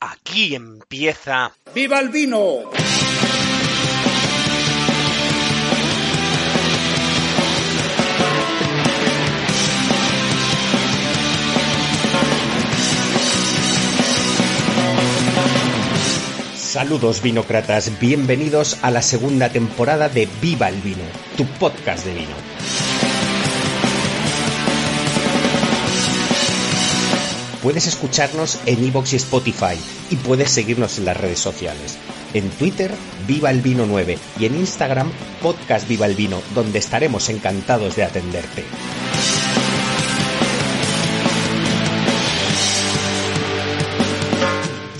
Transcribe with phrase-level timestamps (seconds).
[0.00, 1.52] Aquí empieza.
[1.74, 2.70] ¡Viva el vino!
[16.54, 21.02] Saludos vinócratas, bienvenidos a la segunda temporada de Viva el Vino,
[21.36, 22.47] tu podcast de vino.
[27.62, 29.76] Puedes escucharnos en iVoox y Spotify
[30.10, 31.98] y puedes seguirnos en las redes sociales.
[32.32, 32.94] En Twitter,
[33.26, 35.10] Viva el Vino 9 y en Instagram,
[35.42, 38.64] Podcast Viva el Vino, donde estaremos encantados de atenderte.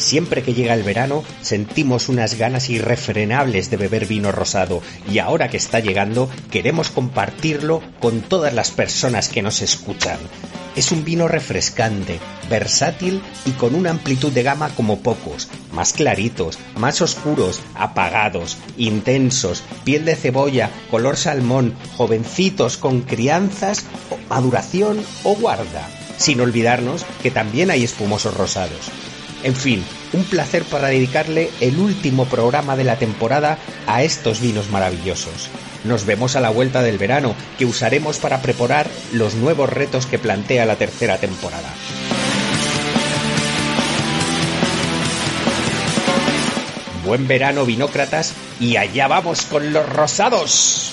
[0.08, 5.50] Siempre que llega el verano sentimos unas ganas irrefrenables de beber vino rosado y ahora
[5.50, 10.16] que está llegando queremos compartirlo con todas las personas que nos escuchan.
[10.76, 16.58] Es un vino refrescante, versátil y con una amplitud de gama como pocos, más claritos,
[16.78, 23.84] más oscuros, apagados, intensos, piel de cebolla, color salmón, jovencitos con crianzas,
[24.30, 25.86] maduración o guarda.
[26.16, 28.90] Sin olvidarnos que también hay espumosos rosados.
[29.44, 34.70] En fin, un placer para dedicarle el último programa de la temporada a estos vinos
[34.70, 35.48] maravillosos.
[35.84, 40.18] Nos vemos a la vuelta del verano, que usaremos para preparar los nuevos retos que
[40.18, 41.72] plantea la tercera temporada.
[47.04, 50.92] Buen verano, vinócratas, y allá vamos con los rosados.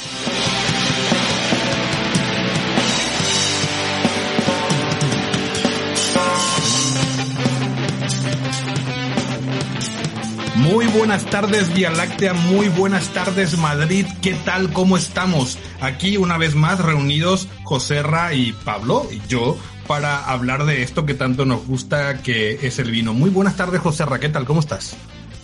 [10.98, 12.34] Buenas tardes, Vía Láctea.
[12.34, 14.06] Muy buenas tardes, Madrid.
[14.22, 14.72] ¿Qué tal?
[14.72, 15.58] ¿Cómo estamos?
[15.82, 19.58] Aquí una vez más reunidos Joserra y Pablo y yo
[19.88, 23.14] para hablar de esto que tanto nos gusta, que es el vino.
[23.14, 24.20] Muy buenas tardes, Joserra.
[24.20, 24.46] ¿Qué tal?
[24.46, 24.96] ¿Cómo estás?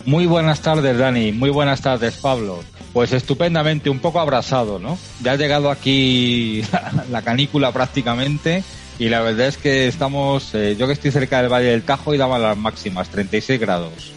[0.06, 1.32] Muy buenas tardes, Dani.
[1.32, 2.60] Muy buenas tardes, Pablo.
[2.92, 4.98] Pues estupendamente, un poco abrasado, ¿no?
[5.22, 6.62] Ya ha llegado aquí
[7.10, 8.64] la canícula prácticamente
[8.98, 12.14] y la verdad es que estamos, eh, yo que estoy cerca del Valle del Tajo
[12.14, 14.12] y daban las máximas, 36 grados.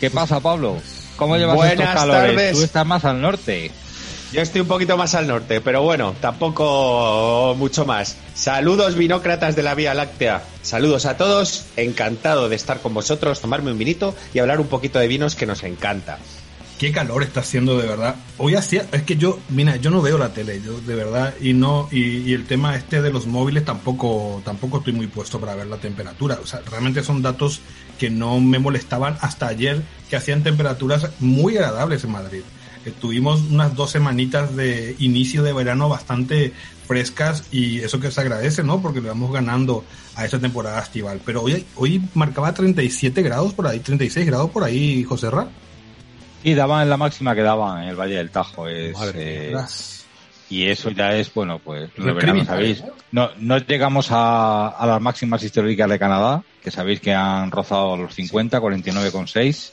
[0.00, 0.76] ¿Qué pasa, Pablo?
[1.16, 2.34] ¿Cómo llevas Buenas estos calores?
[2.36, 2.56] tardes.
[2.56, 3.70] Tú estás más al norte.
[4.32, 8.16] Yo estoy un poquito más al norte, pero bueno, tampoco mucho más.
[8.34, 10.42] Saludos vinócratas de la Vía Láctea.
[10.62, 11.64] Saludos a todos.
[11.76, 15.46] Encantado de estar con vosotros, tomarme un vinito y hablar un poquito de vinos que
[15.46, 16.18] nos encanta.
[16.78, 18.16] Qué calor está haciendo de verdad.
[18.36, 21.54] Hoy hacía, es que yo, mira, yo no veo la tele, yo de verdad, y
[21.54, 25.68] no, y, el tema este de los móviles tampoco, tampoco estoy muy puesto para ver
[25.68, 26.38] la temperatura.
[26.42, 27.60] O sea, realmente son datos
[27.98, 32.42] que no me molestaban hasta ayer, que hacían temperaturas muy agradables en Madrid.
[32.84, 36.52] Eh, tuvimos unas dos semanitas de inicio de verano bastante
[36.86, 38.82] frescas y eso que se agradece, ¿no?
[38.82, 39.82] Porque le vamos ganando
[40.14, 41.22] a esa temporada estival.
[41.24, 45.48] Pero hoy, hoy marcaba 37 grados por ahí, 36 grados por ahí, José Ra.
[46.46, 48.68] Y daban en la máxima que daban en el Valle del Tajo.
[48.68, 49.56] Es, Madre eh,
[50.48, 52.78] y eso ya es, bueno, pues Es lo ¿sabéis?
[52.82, 52.84] ¿eh?
[53.10, 57.96] No, no llegamos a, a las máximas históricas de Canadá, que sabéis que han rozado
[57.96, 59.70] los 50, 49,6.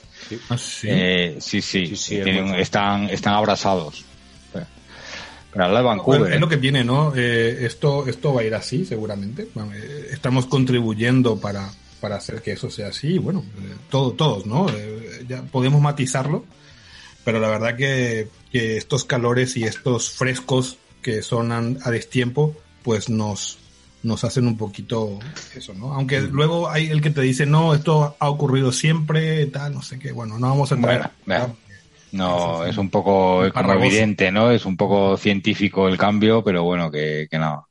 [0.50, 0.88] Ah, sí.
[0.90, 4.04] Eh, sí, sí, Sí, sí, tienen- están, están abrasados.
[4.52, 6.34] Pero de Bueno, Vancouver.
[6.34, 6.50] es lo ¿eh?
[6.50, 7.14] que tiene, ¿no?
[7.16, 9.44] Eh, esto, esto va a ir así, seguramente.
[9.76, 11.70] Eh, estamos contribuyendo para,
[12.02, 13.20] para hacer que eso sea así.
[13.20, 14.68] Bueno, eh, todo, todos, ¿no?
[14.70, 16.46] Eh, ya podemos matizarlo,
[17.24, 22.56] pero la verdad que, que estos calores y estos frescos que son an- a destiempo,
[22.84, 23.58] pues nos,
[24.04, 25.20] nos hacen un poquito
[25.56, 25.94] eso, ¿no?
[25.94, 30.00] Aunque luego hay el que te dice, no, esto ha ocurrido siempre, tal, no sé
[30.00, 30.12] qué.
[30.12, 31.12] Bueno, no vamos a entrar.
[31.25, 31.58] Bueno.
[32.14, 34.52] No, es un poco como evidente, ¿no?
[34.52, 37.66] Es un poco científico el cambio, pero bueno, que, que nada.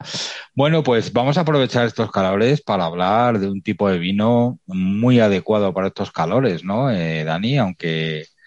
[0.52, 5.20] Bueno, pues vamos a aprovechar estos calores para hablar de un tipo de vino muy
[5.20, 7.56] adecuado para estos calores, ¿no, eh, Dani?
[7.58, 8.41] Aunque ¿Mm?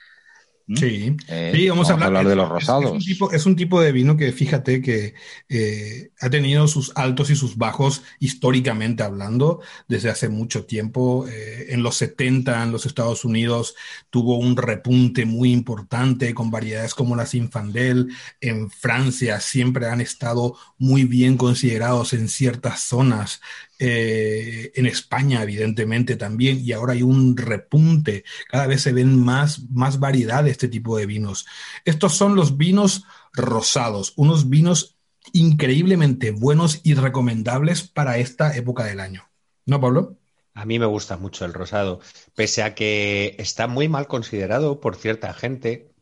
[0.73, 2.85] Sí, Eh, sí, vamos, a hablar, de es- los rosados.
[2.85, 5.13] Es, un tipo, es un tipo de vino que fíjate que
[5.47, 11.27] eh, ha tenido sus altos y sus bajos históricamente hablando desde hace mucho tiempo.
[11.27, 13.75] Eh, en los 70 en los Estados Unidos
[14.09, 18.09] tuvo un repunte muy importante con variedades como la Zinfandel.
[18.41, 23.39] En Francia siempre han estado muy bien considerados en ciertas zonas
[23.79, 28.23] eh, en España, evidentemente, también, y ahora hay un repunte.
[28.49, 31.45] Cada vez se ven más, más variedad de este tipo de vinos.
[31.83, 34.97] Estos son los vinos rosados, unos vinos
[35.33, 39.29] increíblemente buenos y recomendables para esta época del año.
[39.65, 40.17] ¿No, Pablo?
[40.53, 41.99] A mí me gusta mucho el rosado,
[42.33, 45.94] pese a que está muy mal considerado por cierta gente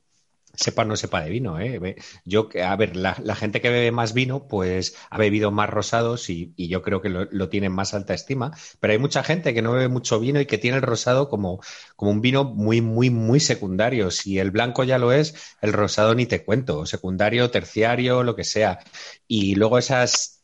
[0.54, 1.96] sepa no sepa de vino, ¿eh?
[2.26, 6.54] Yo, a ver, la, gente que bebe más vino, pues ha bebido más rosados y,
[6.58, 9.74] yo creo que lo, tiene en más alta estima, pero hay mucha gente que no
[9.74, 11.62] bebe mucho vino y que tiene el rosado como,
[11.96, 14.12] como un vino muy, muy, muy secundario.
[14.12, 18.44] Si el blanco ya lo es, el rosado ni te cuento, secundario, terciario, lo que
[18.44, 18.80] sea.
[19.28, 20.44] Y luego esas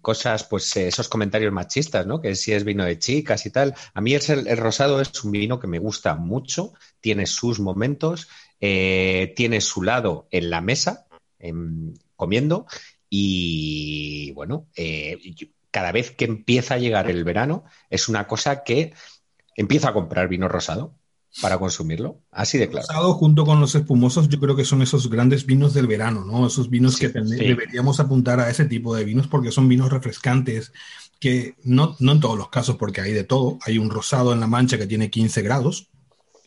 [0.00, 2.20] cosas, pues esos comentarios machistas, ¿no?
[2.20, 3.74] Que si es vino de chicas y tal.
[3.92, 8.28] A mí el, el rosado es un vino que me gusta mucho, tiene sus momentos
[8.60, 11.06] eh, tiene su lado en la mesa,
[12.16, 12.66] comiendo,
[13.08, 15.18] y bueno, eh,
[15.70, 18.92] cada vez que empieza a llegar el verano, es una cosa que
[19.56, 20.94] empieza a comprar vino rosado
[21.42, 22.86] para consumirlo, así de claro.
[22.88, 26.46] Rosado junto con los espumosos, yo creo que son esos grandes vinos del verano, ¿no?
[26.46, 30.72] Esos vinos que deberíamos apuntar a ese tipo de vinos porque son vinos refrescantes,
[31.20, 33.58] que no, no en todos los casos, porque hay de todo.
[33.62, 35.88] Hay un rosado en la mancha que tiene 15 grados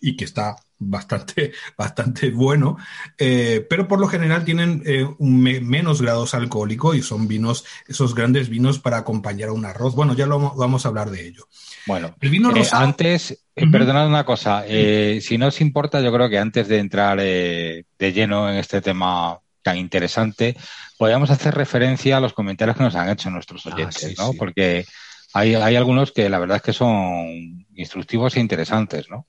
[0.02, 2.78] y que está bastante, bastante bueno,
[3.18, 8.50] eh, pero por lo general tienen eh, menos grados alcohólicos y son vinos, esos grandes
[8.50, 9.96] vinos para acompañar a un arroz.
[9.96, 11.48] Bueno, ya lo vamos a hablar de ello.
[11.86, 16.38] Bueno, el vino eh, antes, perdonad una cosa, si no os importa, yo creo que
[16.38, 20.56] antes de entrar de lleno en este tema tan interesante,
[20.98, 24.34] podríamos hacer referencia a los comentarios que nos han hecho nuestros ah, oyentes, ¿no?
[24.34, 24.86] Porque
[25.34, 29.28] hay, hay, algunos que la verdad es que son instructivos e interesantes, ¿no?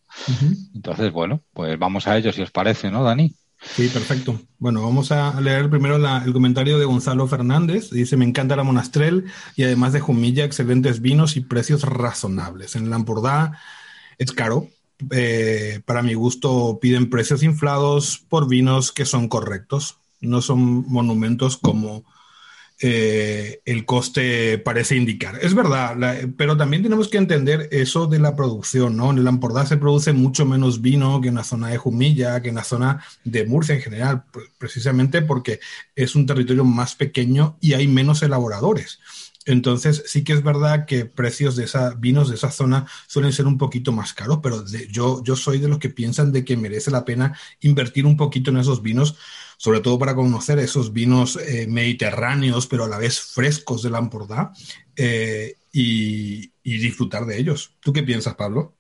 [0.74, 3.34] Entonces, bueno, pues vamos a ellos si os parece, ¿no, Dani?
[3.64, 4.40] Sí, perfecto.
[4.58, 7.90] Bueno, vamos a leer primero el comentario de Gonzalo Fernández.
[7.90, 9.26] Dice, me encanta la Monastrel
[9.56, 12.76] y además de Jumilla, excelentes vinos y precios razonables.
[12.76, 13.58] En Lampordá
[14.18, 14.68] es caro.
[15.10, 19.98] Eh, para mi gusto piden precios inflados por vinos que son correctos.
[20.20, 22.04] No son monumentos como
[22.84, 25.38] eh, el coste parece indicar.
[25.40, 25.96] Es verdad,
[26.36, 29.12] pero también tenemos que entender eso de la producción, ¿no?
[29.12, 32.48] En el Ampordá se produce mucho menos vino que en la zona de Jumilla, que
[32.48, 34.24] en la zona de Murcia en general,
[34.58, 35.60] precisamente porque
[35.94, 38.98] es un territorio más pequeño y hay menos elaboradores.
[39.46, 43.46] Entonces, sí que es verdad que precios de esa, vinos de esa zona suelen ser
[43.46, 46.90] un poquito más caros, pero yo, yo soy de los que piensan de que merece
[46.90, 49.16] la pena invertir un poquito en esos vinos
[49.62, 54.52] sobre todo para conocer esos vinos eh, mediterráneos, pero a la vez frescos de Lampordá,
[54.96, 57.76] eh, y, disfrutar de ellos.
[57.78, 58.74] ¿Tú qué piensas, Pablo?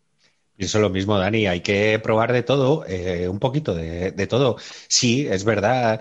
[0.56, 1.46] Pienso lo mismo, Dani.
[1.46, 4.56] Hay que probar de todo, eh, un poquito de, todo.
[4.88, 6.00] Sí, es verdad.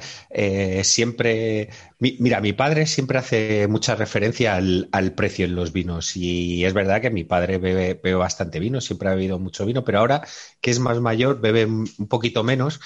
[0.84, 1.70] siempre.
[2.00, 6.18] mira, mi padre siempre hace mucha referencia al, precio en los vinos.
[6.18, 9.84] Y es verdad que mi padre bebe, bebe, bastante vino, siempre ha bebido mucho vino,
[9.84, 10.26] pero ahora
[10.60, 12.80] que es más mayor, bebe un poquito menos.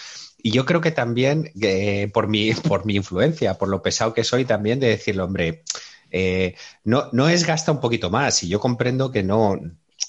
[0.46, 4.24] Y yo creo que también eh, por, mi, por mi influencia, por lo pesado que
[4.24, 5.64] soy también, de decirle, hombre,
[6.12, 6.54] eh,
[6.84, 8.44] no, no es gasta un poquito más.
[8.44, 9.60] Y yo comprendo que no,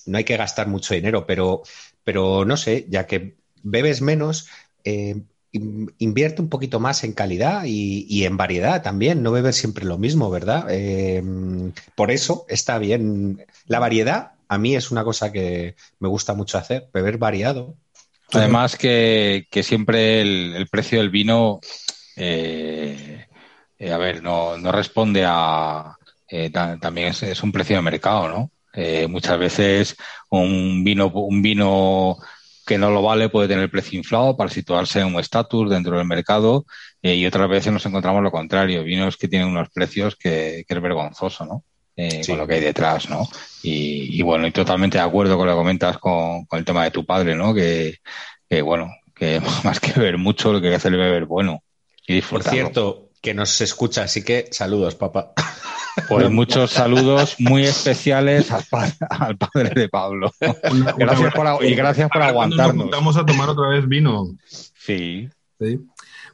[0.05, 1.63] no hay que gastar mucho dinero, pero,
[2.05, 4.49] pero no sé, ya que bebes menos,
[4.85, 5.23] eh,
[5.53, 10.29] invierte un poquito más en calidad y, en variedad también, no beber siempre lo mismo,
[10.29, 10.67] ¿verdad?
[11.95, 13.47] por eso está bien.
[13.69, 17.75] La variedad a mí es una cosa que me gusta mucho hacer, beber variado.
[18.33, 21.61] Además que, siempre el, precio del vino,
[22.17, 23.27] eh,
[23.79, 25.97] eh, a ver, no, no responde a...
[26.29, 28.51] Eh, también es, un precio de mercado, ¿no?
[29.09, 29.97] muchas veces
[30.29, 32.19] un vino, un vino
[32.67, 35.97] que no lo vale puede tener el precio inflado para situarse en un estatus dentro
[35.97, 36.67] del mercado
[37.01, 40.83] y otras veces nos encontramos lo contrario, vinos que tienen unos precios que, que es
[40.83, 41.65] vergonzoso, ¿no?
[41.99, 43.27] Eh, con lo que hay detrás, ¿no?
[43.63, 47.07] Y, bueno, y totalmente de acuerdo con lo que comentas con, el tema de tu
[47.07, 47.55] padre, ¿no?
[47.55, 48.01] Que,
[48.63, 51.63] bueno, que más que beber mucho, lo que hay que hacer es beber bueno
[52.07, 52.45] y disfrutar.
[52.45, 55.33] Por cierto, que nos escucha, así que saludos, papá.
[56.11, 60.31] Pues muchos saludos muy especiales al, padre, de Pablo.
[60.99, 62.91] gracias por, y gracias por aguantarnos.
[62.91, 64.37] Vamos a tomar otra vez vino.
[64.47, 65.31] Sí.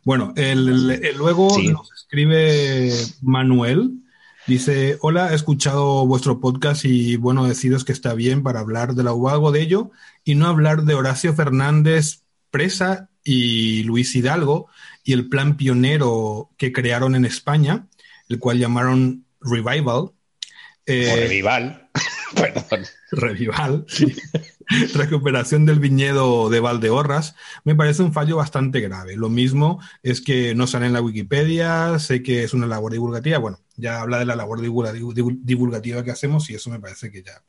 [0.05, 2.91] Bueno, el, luego nos escribe
[3.23, 4.02] Manuel,
[4.47, 9.05] Dice, hola, he escuchado vuestro podcast y bueno, deciros que está bien para hablar de
[9.05, 9.93] la algo de ello
[10.25, 14.69] y no hablar de Horacio Fernández Presa y Luis Hidalgo
[15.05, 17.87] y el plan pionero que crearon en España,
[18.29, 20.11] el cual llamaron Revival.
[20.87, 21.89] Eh, Revival.
[23.13, 24.07] Revival, sí.
[24.95, 29.17] recuperación del viñedo de Valdeorras, me parece un fallo bastante grave.
[29.17, 33.39] Lo mismo es que no sale en la Wikipedia, sé que es una labor divulgativa,
[33.39, 37.43] bueno, ya habla de la labor divulgativa que hacemos y eso me parece que ya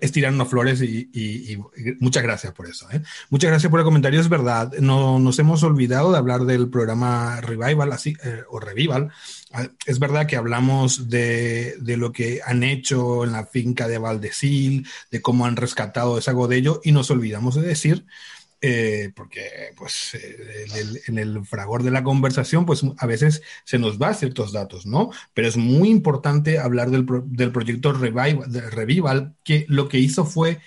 [0.00, 1.58] es flores y,
[2.00, 2.88] muchas gracias por eso.
[2.90, 3.02] ¿eh?
[3.30, 7.40] Muchas gracias por el comentario, es verdad, no nos hemos olvidado de hablar del programa
[7.40, 9.10] Revival así, eh, o Revival.
[9.52, 13.98] Ah, es verdad que hablamos de, de, lo que han hecho en la finca de
[13.98, 18.06] Valdesil, de cómo han rescatado esa Godello y nos olvidamos de decir
[18.60, 20.16] eh, porque pues
[21.06, 25.10] en, el, fragor de la conversación pues a veces se nos va ciertos datos, ¿no?
[25.34, 30.58] Pero es muy importante hablar del, del proyecto Revival, Revival, que lo que hizo fue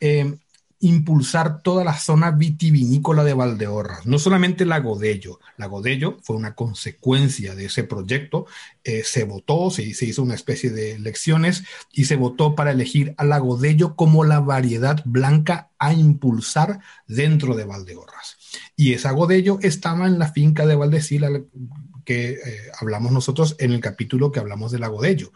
[0.00, 0.36] eh,
[0.80, 5.40] impulsar toda la zona vitivinícola de Valdeorras, no solamente la Godello.
[5.56, 8.46] La Godello fue una consecuencia de ese proyecto,
[8.84, 13.14] eh, se votó, se, se, hizo una especie de elecciones y se votó para elegir
[13.16, 18.36] a la Godello como la variedad blanca a impulsar dentro de Valdeorras.
[18.76, 21.30] Y esa Godello estaba en la finca de Valdecila
[22.04, 22.38] que eh,
[22.80, 25.32] hablamos nosotros en el capítulo que hablamos de la Godello.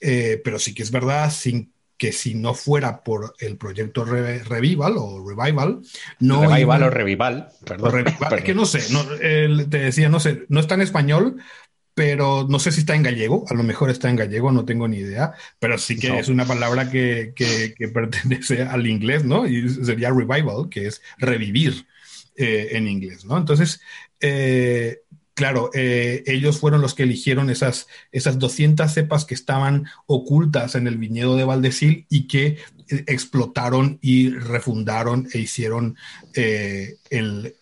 [0.00, 4.94] Eh, pero sí que es verdad, sin que si no fuera por el proyecto Revival
[4.96, 5.82] o Revival,
[6.18, 6.42] no.
[6.42, 8.06] Revival o Revival, perdón.
[8.36, 8.80] Es que no sé,
[9.20, 11.36] te decía, no sé, no está en español,
[11.94, 14.88] pero no sé si está en gallego, a lo mejor está en gallego, no tengo
[14.88, 17.34] ni idea, pero sí que es una palabra que,
[17.94, 19.46] pertenece al inglés, ¿no?
[19.46, 21.86] Y sería revival, que es revivir
[22.34, 23.38] eh, en inglés, ¿no?
[23.38, 23.80] Entonces,
[24.18, 25.02] eh,
[25.34, 30.86] claro, eh, ellos fueron los que eligieron esas, esas 200 cepas que estaban ocultas en
[30.86, 32.58] el viñedo de Valdesil y que
[33.06, 35.96] explotaron y refundaron e hicieron
[36.34, 37.54] eh, el,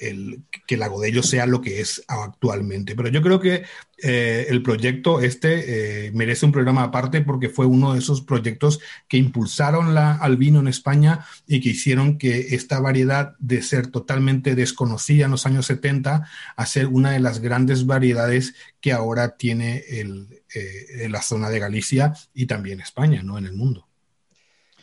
[0.67, 2.95] que la Godello sea lo que es actualmente.
[2.95, 3.65] Pero yo creo que
[4.03, 9.19] eh, el proyecto este merece un programa aparte porque fue uno de esos proyectos que
[9.19, 14.55] impulsaron la, al vino en España y que hicieron que esta variedad de ser totalmente
[14.55, 19.85] desconocida en los años 70 a ser una de las grandes variedades que ahora tiene
[19.89, 20.29] el,
[21.09, 23.37] la zona de Galicia y también España, ¿no?
[23.37, 23.90] En el mundo.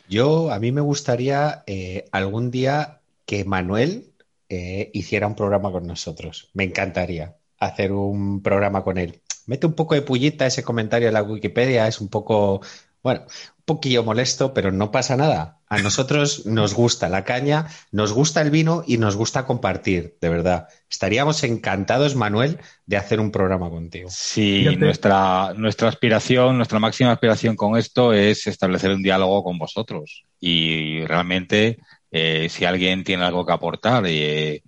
[0.08, 4.14] Yo, a mí me gustaría eh, algún día que Manuel
[4.48, 6.50] eh, hiciera un programa con nosotros.
[6.54, 9.20] Me encantaría hacer un programa con él.
[9.46, 12.60] Mete un poco de pullita ese comentario en la Wikipedia, es un poco,
[13.02, 13.26] bueno,
[13.68, 15.58] poquillo molesto, pero no pasa nada.
[15.68, 20.28] A nosotros nos gusta la caña, nos gusta el vino y nos gusta compartir, de
[20.28, 20.66] verdad.
[20.90, 24.08] Estaríamos encantados, Manuel, de hacer un programa contigo.
[24.10, 30.24] Sí, nuestra, nuestra aspiración, nuestra máxima aspiración con esto es establecer un diálogo con vosotros.
[30.40, 31.78] Y realmente,
[32.10, 34.62] eh, si alguien tiene algo que aportar y,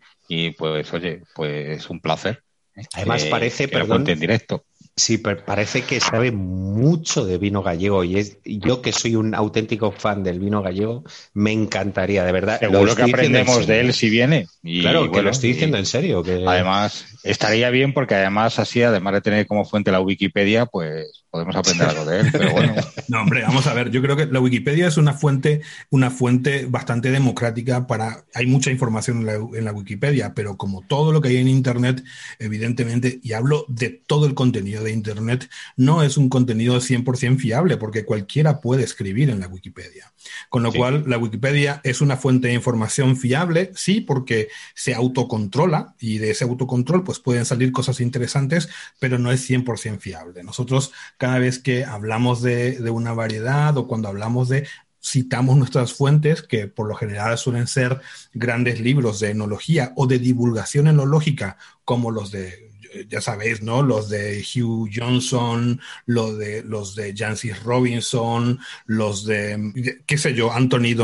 [0.52, 2.44] pues, oye, pues un placer.
[2.76, 2.84] ¿eh?
[2.94, 4.64] Además, parece, perdón, en directo.
[5.00, 9.34] Sí, pero parece que sabe mucho de vino gallego y es, yo que soy un
[9.34, 12.60] auténtico fan del vino gallego, me encantaría, de verdad.
[12.60, 14.46] Seguro que aprendemos de él si viene.
[14.62, 16.22] Y, claro, que lo estoy diciendo en serio.
[16.22, 16.44] Que...
[16.46, 21.54] Además, estaría bien porque además así, además de tener como fuente la Wikipedia, pues podemos
[21.54, 22.74] aprender algo de él, pero bueno.
[23.08, 26.66] No, hombre, vamos a ver, yo creo que la Wikipedia es una fuente, una fuente
[26.66, 31.20] bastante democrática para, hay mucha información en la, en la Wikipedia, pero como todo lo
[31.20, 32.04] que hay en Internet,
[32.38, 37.76] evidentemente, y hablo de todo el contenido de Internet, no es un contenido 100% fiable,
[37.78, 40.12] porque cualquiera puede escribir en la Wikipedia.
[40.48, 45.94] Con lo cual, la Wikipedia es una fuente de información fiable, sí, porque se autocontrola
[45.98, 48.68] y de ese autocontrol pues pueden salir cosas interesantes,
[48.98, 50.42] pero no es 100% fiable.
[50.42, 54.66] Nosotros cada vez que hablamos de, de una variedad o cuando hablamos de
[55.04, 58.00] citamos nuestras fuentes, que por lo general suelen ser
[58.32, 62.69] grandes libros de enología o de divulgación enológica, como los de
[63.08, 63.82] ya sabéis, ¿no?
[63.82, 70.52] Los de Hugh Johnson, los de, los de Jancis Robinson, los de, qué sé yo,
[70.52, 70.94] Anthony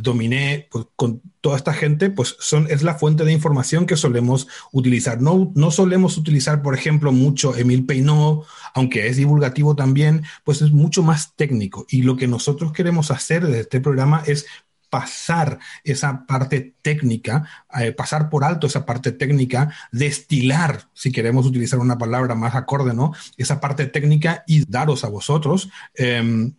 [0.00, 4.48] Dominé, pues con toda esta gente, pues son, es la fuente de información que solemos
[4.72, 5.20] utilizar.
[5.20, 10.72] No, no solemos utilizar, por ejemplo, mucho Emil Peinot, aunque es divulgativo también, pues es
[10.72, 11.84] mucho más técnico.
[11.90, 14.46] Y lo que nosotros queremos hacer desde este programa es
[14.94, 17.42] pasar esa parte técnica,
[17.80, 22.94] eh, pasar por alto esa parte técnica, destilar, si queremos utilizar una palabra más acorde,
[22.94, 23.10] ¿no?
[23.36, 26.54] Esa parte técnica y daros a vosotros em,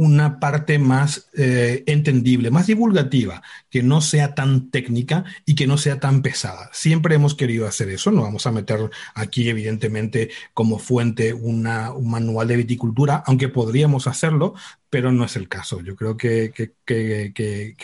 [0.00, 5.76] una parte más eh, entendible, más divulgativa, que no sea tan técnica y que no
[5.76, 6.70] sea tan pesada.
[6.72, 12.48] Siempre hemos querido hacer eso, no vamos a meter aquí evidentemente como fuente un manual
[12.48, 14.54] de viticultura, aunque podríamos hacerlo,
[14.88, 15.82] pero no es el caso.
[15.82, 16.72] Yo creo que,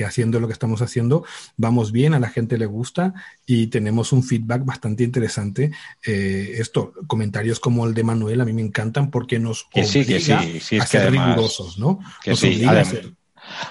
[0.06, 1.26] haciendo lo que estamos haciendo
[1.58, 3.12] vamos bien, a la gente le gusta
[3.46, 5.70] y tenemos un feedback bastante interesante.
[6.04, 10.04] Eh, esto, comentarios como el de Manuel a mí me encantan porque nos que sí,
[10.04, 12.00] que sí, sí, a ser rigurosos, ¿no?
[12.22, 12.96] Que sí, además,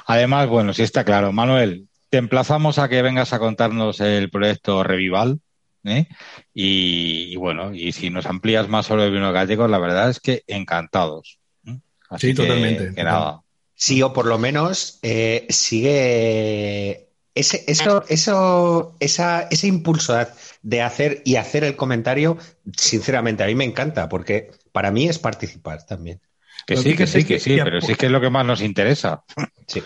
[0.05, 1.34] además, bueno, sí está claro.
[1.34, 5.39] Manuel, te emplazamos a que vengas a contarnos el proyecto Revival.
[5.84, 6.08] ¿eh?
[6.53, 10.44] Y, bueno, y si nos amplías más sobre el vino gallego, la verdad es que
[10.48, 11.39] encantados.
[12.17, 12.94] sí, totalmente.
[13.77, 17.05] Sí, o por lo menos eh, sigue
[17.36, 20.18] ese, eso, eso, esa, ese impulso
[20.62, 22.38] de hacer y hacer el comentario,
[22.75, 26.22] sinceramente, a mí me encanta, porque para mí es participar también.
[26.65, 29.24] Que sí, que sí, que sí, pero sí que es lo que más nos interesa.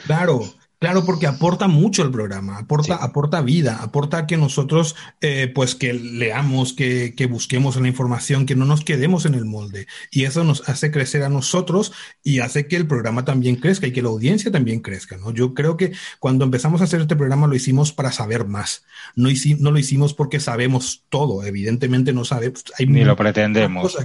[0.06, 0.42] Claro,
[0.80, 5.94] Claro, porque aporta mucho el programa, aporta, aporta vida, aporta que nosotros, eh, pues que
[5.94, 9.88] leamos, que, que, busquemos la información, que no nos quedemos en el molde.
[10.10, 11.92] Y eso nos hace crecer a nosotros
[12.24, 15.32] y hace que el programa también crezca y que la audiencia también crezca, ¿no?
[15.32, 18.86] Yo creo que cuando empezamos a hacer este programa lo hicimos para saber más.
[19.18, 19.28] No,
[19.60, 22.64] no lo hicimos porque sabemos todo, evidentemente no sabemos.
[22.78, 23.98] Hay Ni lo pretendemos.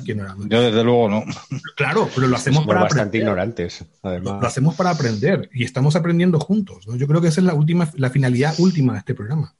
[0.49, 1.25] Yo desde luego no.
[1.77, 4.41] Claro, pero lo hacemos para bastante ignorantes, además.
[4.41, 6.64] Lo hacemos para aprender y estamos aprendiendo juntos.
[6.97, 9.55] Yo creo que esa es la última, la finalidad última de este programa.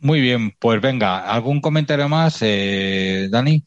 [0.00, 3.62] Muy bien, pues venga, ¿algún comentario más, eh, Dani?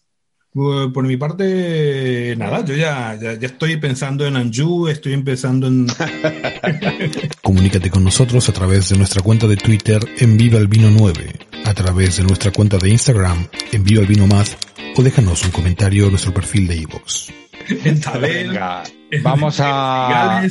[0.52, 5.88] Pues, por mi parte, nada, yo ya, ya, estoy pensando en Anju, estoy empezando en...
[7.44, 11.34] Comunícate con nosotros a través de nuestra cuenta de Twitter en Viva el Vino 9,
[11.66, 14.58] a través de nuestra cuenta de Instagram en Viva el Vino Más
[14.96, 17.30] o déjanos un comentario en nuestro perfil de iVoox.
[18.20, 18.84] Venga,
[19.22, 20.42] vamos a...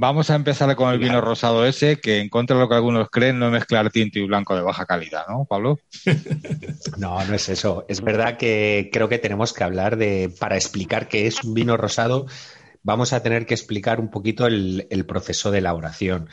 [0.00, 3.10] Vamos a empezar con el vino rosado ese, que en contra de lo que algunos
[3.10, 5.80] creen, no mezclar tinto y blanco de baja calidad, ¿no, Pablo?
[6.98, 7.84] No, no es eso.
[7.88, 11.76] Es verdad que creo que tenemos que hablar de, para explicar qué es un vino
[11.76, 12.26] rosado,
[12.84, 16.28] vamos a tener que explicar un poquito el, proceso de elaboración.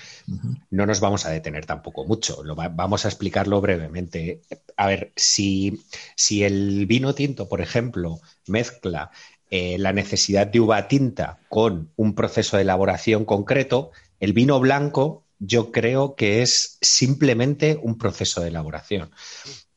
[0.69, 4.41] No nos vamos a detener tampoco mucho, lo vamos a explicarlo brevemente.
[4.77, 5.81] A ver, si,
[6.15, 9.09] si el vino tinto, por ejemplo, mezcla
[9.55, 15.23] eh, la necesidad de uva tinta con un proceso de elaboración concreto, el vino blanco
[15.39, 19.11] yo creo que es simplemente un proceso de elaboración.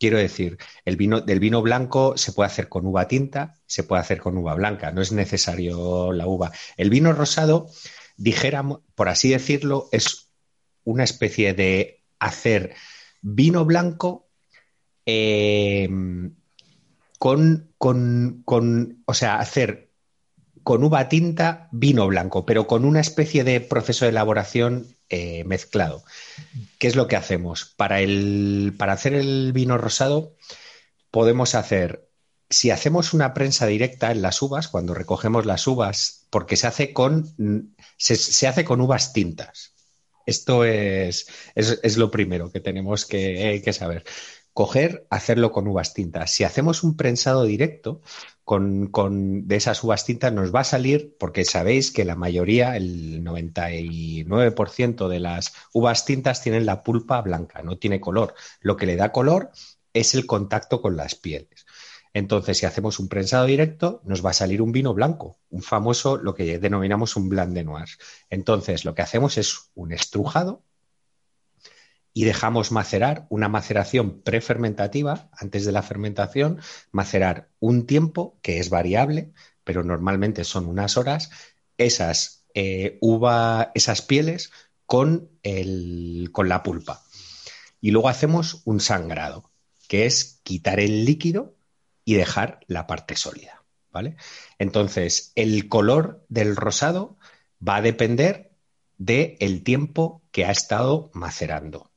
[0.01, 4.03] Quiero decir, el vino, del vino blanco se puede hacer con uva tinta, se puede
[4.03, 6.51] hacer con uva blanca, no es necesario la uva.
[6.77, 7.71] El vino rosado,
[8.17, 10.33] dijéramos, por así decirlo, es
[10.83, 12.75] una especie de hacer
[13.21, 14.29] vino blanco
[15.07, 15.89] eh,
[17.21, 19.89] con, con, con, o sea, hacer
[20.63, 26.05] con uva tinta vino blanco, pero con una especie de proceso de elaboración eh, mezclado.
[26.79, 27.73] ¿Qué es lo que hacemos?
[27.77, 30.37] Para, el, para hacer el vino rosado
[31.11, 32.11] podemos hacer,
[32.51, 36.93] si hacemos una prensa directa en las uvas, cuando recogemos las uvas, porque se hace
[36.93, 39.73] con, se, hace con uvas tintas.
[40.27, 44.05] Esto es, es, lo primero que tenemos que, que saber
[44.59, 46.33] coger, hacerlo con uvas tintas.
[46.33, 48.01] Si hacemos un prensado directo
[48.43, 48.91] con,
[49.47, 55.07] de esas uvas tintas, nos va a salir, porque sabéis que la mayoría, el 99%
[55.07, 58.35] de las uvas tintas tienen la pulpa blanca, no tiene color.
[58.61, 59.53] Lo que le da color
[59.93, 61.65] es el contacto con las pieles.
[62.13, 66.17] Entonces, si hacemos un prensado directo, nos va a salir un vino blanco, un famoso,
[66.17, 67.91] lo que denominamos un blanc de noir.
[68.29, 70.65] Entonces, lo que hacemos es un estrujado
[72.19, 76.59] y dejamos macerar una maceración prefermentativa antes de la fermentación,
[76.91, 79.31] macerar un tiempo que es variable,
[79.63, 81.31] pero normalmente son unas horas,
[81.77, 84.51] esas eh, uva, esas pieles
[84.85, 87.05] con, el, con la pulpa.
[87.81, 89.53] Y luego hacemos un sangrado,
[89.87, 91.55] que es quitar el líquido
[92.05, 93.63] y dejar la parte sólida.
[93.93, 94.17] ¿vale?
[94.59, 97.17] Entonces, el color del rosado
[97.63, 98.51] va a depender
[98.97, 101.88] del tiempo que ha estado macerando.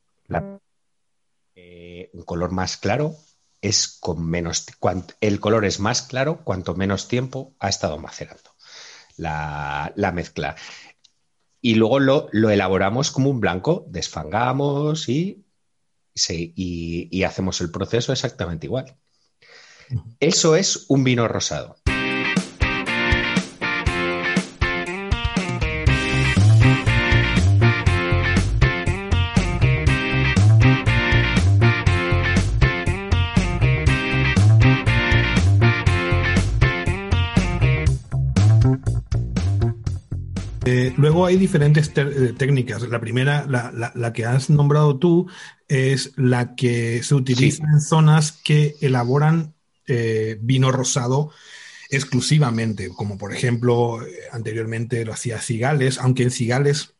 [1.54, 3.16] Eh, un color más claro
[3.60, 4.66] es con menos.
[5.20, 8.50] el color es más claro cuanto menos tiempo ha estado macerando
[9.16, 10.56] la, mezcla.
[11.60, 15.44] Y luego lo, elaboramos como un blanco, desfangamos y,
[16.14, 18.96] y hacemos el proceso exactamente igual.
[20.20, 21.76] Eso es un vino rosado.
[40.96, 42.82] Luego hay diferentes eh, técnicas.
[42.88, 45.28] La primera, la, que has nombrado tú,
[45.68, 49.54] es la que se utiliza en zonas que elaboran
[49.86, 51.30] eh, vino rosado
[51.90, 56.94] exclusivamente, como por ejemplo eh, anteriormente lo hacía Cigales, aunque en Cigales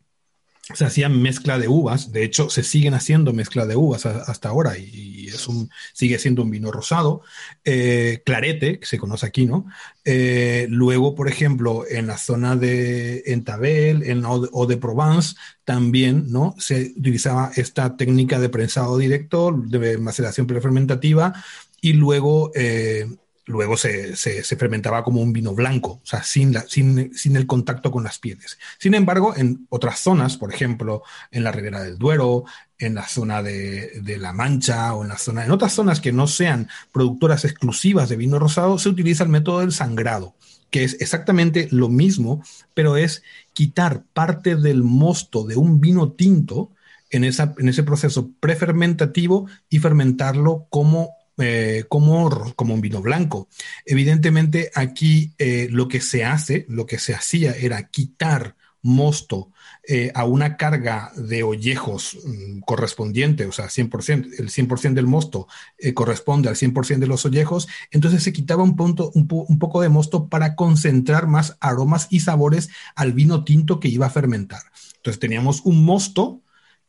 [0.63, 4.79] se hacían mezcla de uvas, de hecho se siguen haciendo mezcla de uvas hasta ahora
[4.79, 5.13] y,
[5.95, 7.23] sigue siendo un vino rosado.
[7.65, 9.67] Eh, clarete, que se conoce aquí, ¿no?
[10.05, 16.55] Eh, luego, por ejemplo, en la zona de Entabel en, o, de, Provence, también, ¿no?
[16.59, 21.33] Se utilizaba esta técnica de prensado directo, de maceración prefermentativa,
[21.81, 23.07] y luego eh,
[23.47, 24.15] luego se,
[24.57, 28.59] fermentaba como un vino blanco, o sea, sin, sin, el contacto con las pieles.
[28.79, 32.45] Sin embargo, en otras zonas, por ejemplo, en la Ribera del Duero,
[32.79, 36.27] en la zona de, La Mancha o en, la zona, en otras zonas que no
[36.27, 40.35] sean productoras exclusivas de vino rosado, se utiliza el método del sangrado,
[40.71, 46.71] que es exactamente lo mismo, pero es quitar parte del mosto de un vino tinto
[47.11, 53.49] en, esa, en ese proceso prefermentativo y fermentarlo como eh, como, como un vino blanco.
[53.87, 59.51] Evidentemente aquí eh, lo que se hace, lo que se hacía era quitar mosto
[59.89, 65.47] eh, a una carga de ollejos mm, correspondiente, o sea, 100%, el 100% del mosto
[65.95, 70.29] corresponde al 100% de los ollejos, entonces se quitaba un, punto, un, poco de mosto
[70.29, 74.63] para concentrar más aromas y sabores al vino tinto que iba a fermentar.
[74.97, 76.43] Entonces teníamos un mosto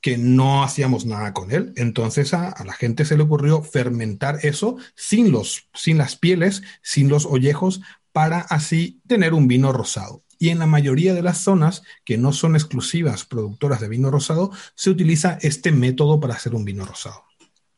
[0.04, 1.72] que no hacíamos nada con él.
[1.78, 7.08] Entonces a, la gente se le ocurrió fermentar eso sin, los, sin las pieles, sin
[7.08, 10.22] los ollejos, para así tener un vino rosado.
[10.38, 14.52] Y en la mayoría de las zonas que no son exclusivas productoras de vino rosado,
[14.76, 17.24] se utiliza este método para hacer un vino rosado.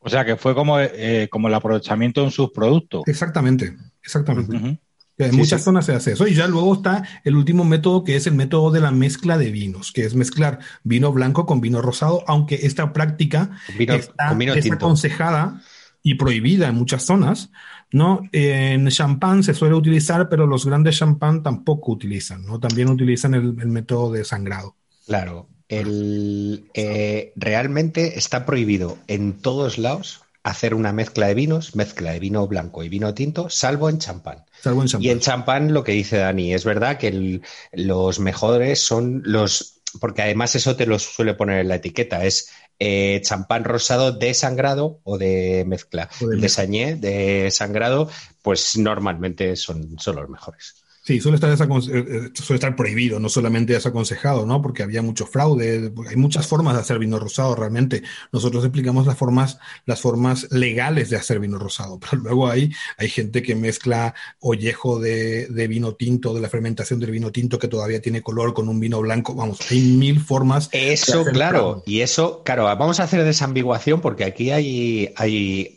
[0.00, 3.04] O sea que fue como, eh, como el aprovechamiento de un subproducto.
[3.06, 4.80] Exactamente, exactamente.
[5.18, 6.26] En muchas zonas se hace eso.
[6.26, 9.50] Y ya luego está el último método, que es el método de la mezcla de
[9.50, 15.62] vinos, que es mezclar vino blanco con vino rosado, aunque esta práctica está desaconsejada
[16.02, 17.50] y prohibida en muchas zonas.
[17.92, 18.28] ¿no?
[18.32, 22.58] En champán se suele utilizar, pero los grandes champán tampoco utilizan, ¿no?
[22.58, 24.76] También utilizan el, método de sangrado.
[25.06, 32.12] Claro, el, eh, realmente está prohibido en todos lados hacer una mezcla de vinos, mezcla
[32.12, 34.44] de vino blanco y vino tinto, salvo en champán.
[34.62, 35.04] Salvo en champán.
[35.04, 37.40] Y en champán lo que dice Dani, es verdad que
[37.72, 42.48] los mejores son los, porque además eso te lo suele poner en la etiqueta, es
[42.78, 46.08] eh, champán rosado de sangrado o de mezcla.
[46.20, 48.08] de, de sañé, de sangrado,
[48.42, 50.76] pues normalmente son, son los mejores.
[51.06, 54.60] Sí, suele estar, eh, eh, suele estar prohibido, no solamente desaconsejado, ¿no?
[54.60, 58.02] Porque había mucho fraude, hay muchas formas de hacer vino rosado realmente.
[58.32, 63.08] Nosotros explicamos las formas, las formas legales de hacer vino rosado, pero luego hay, hay
[63.08, 68.02] gente que mezcla ollejo de, vino tinto, de la fermentación del vino tinto que todavía
[68.02, 69.32] tiene color con un vino blanco.
[69.36, 70.68] Vamos, hay mil formas.
[70.72, 75.75] Eso, claro, y eso, claro, vamos a hacer desambiguación porque aquí hay, hay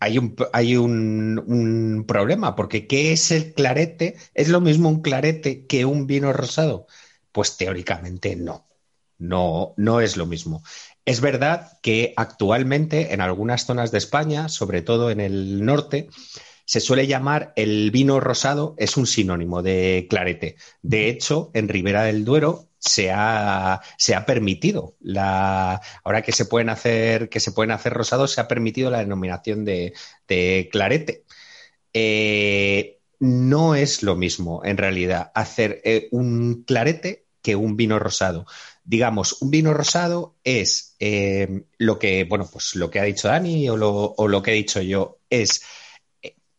[0.00, 4.16] hay, un, hay un, problema, porque ¿qué es el clarete?
[4.34, 6.86] ¿Es lo mismo un clarete que un vino rosado?
[7.32, 8.66] Pues teóricamente no.
[9.18, 10.62] No, no es lo mismo.
[11.04, 16.08] Es verdad que actualmente en algunas zonas de España, sobre todo en el norte,
[16.64, 20.56] se suele llamar el vino rosado, es un sinónimo de clarete.
[20.82, 24.96] De hecho, en Ribera del Duero se ha, se ha permitido.
[25.00, 28.98] La ahora que se pueden hacer que se pueden hacer rosados se ha permitido la
[28.98, 29.92] denominación de,
[30.70, 31.24] clarete.
[31.92, 38.46] Eh, no es lo mismo en realidad hacer eh, un clarete que un vino rosado.
[38.84, 43.68] Digamos un vino rosado es eh, lo que bueno pues lo que ha dicho Dani
[43.68, 45.62] o lo, o lo que he dicho yo es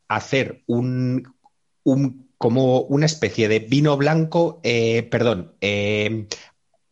[0.07, 1.35] hacer un,
[1.83, 6.25] un como una especie de vino blanco, eh, perdón, eh,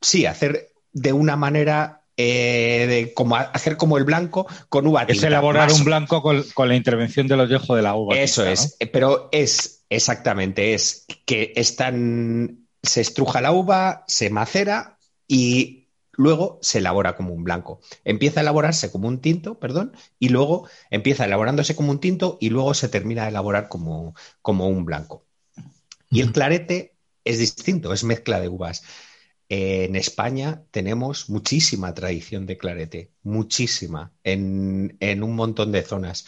[0.01, 5.13] sí, hacer de una manera eh, de como hacer como el blanco con uva tinta.
[5.13, 8.17] Es elaborar un blanco con, la intervención del ollejo de la uva.
[8.17, 15.87] Eso es, pero es exactamente, es que están, se estruja la uva, se macera y
[16.11, 17.79] luego se elabora como un blanco.
[18.03, 22.49] Empieza a elaborarse como un tinto, perdón, y luego empieza elaborándose como un tinto y
[22.49, 25.26] luego se termina de elaborar como, como un blanco.
[26.09, 28.83] Y el clarete es distinto, es mezcla de uvas.
[29.49, 36.25] En España tenemos muchísima tradición de clarete, muchísima, en, un montón de zonas.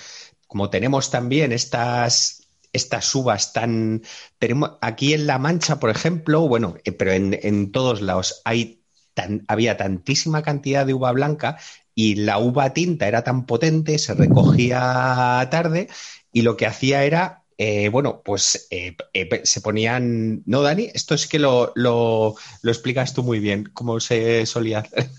[0.48, 4.04] Como tenemos también estas, estas uvas tan...
[4.38, 8.78] Tenemos, aquí en La Mancha, por ejemplo, bueno, eh, pero en, todos lados hay
[9.48, 11.58] había tantísima cantidad de uva blanca
[11.94, 15.90] y la uva tinta era tan potente, se recogía tarde
[16.32, 20.44] y lo que hacía era eh, bueno, pues eh, eh, se ponían.
[20.46, 25.10] No, Dani, esto es que lo, lo, explicas tú muy bien, cómo se solía hacer.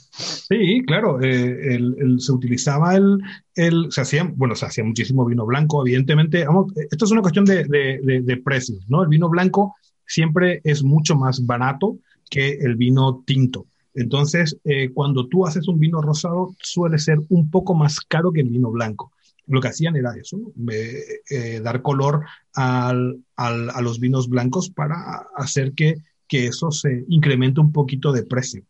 [0.48, 3.18] Sí, claro, se utilizaba el,
[3.54, 6.46] el, se hacía, bueno, se hacía muchísimo vino blanco, evidentemente.
[6.90, 9.02] Esto es una cuestión de, de, precios, ¿no?
[9.02, 9.76] El vino blanco
[10.06, 11.98] siempre es mucho más barato
[12.30, 13.66] que el vino tinto.
[13.92, 14.56] Entonces,
[14.94, 18.70] cuando tú haces un vino rosado, suele ser un poco más caro que el vino
[18.70, 19.12] blanco.
[19.46, 20.38] Lo que hacían era eso,
[20.70, 22.24] eh, dar color
[22.54, 25.96] al, al, a los vinos blancos para hacer que,
[26.28, 28.62] que eso se incremente un poquito de precio.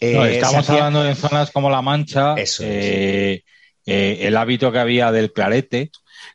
[0.00, 3.42] Eh, estamos hablando de zonas como La Mancha, eh,
[3.86, 5.90] eh, el hábito que había del clarete,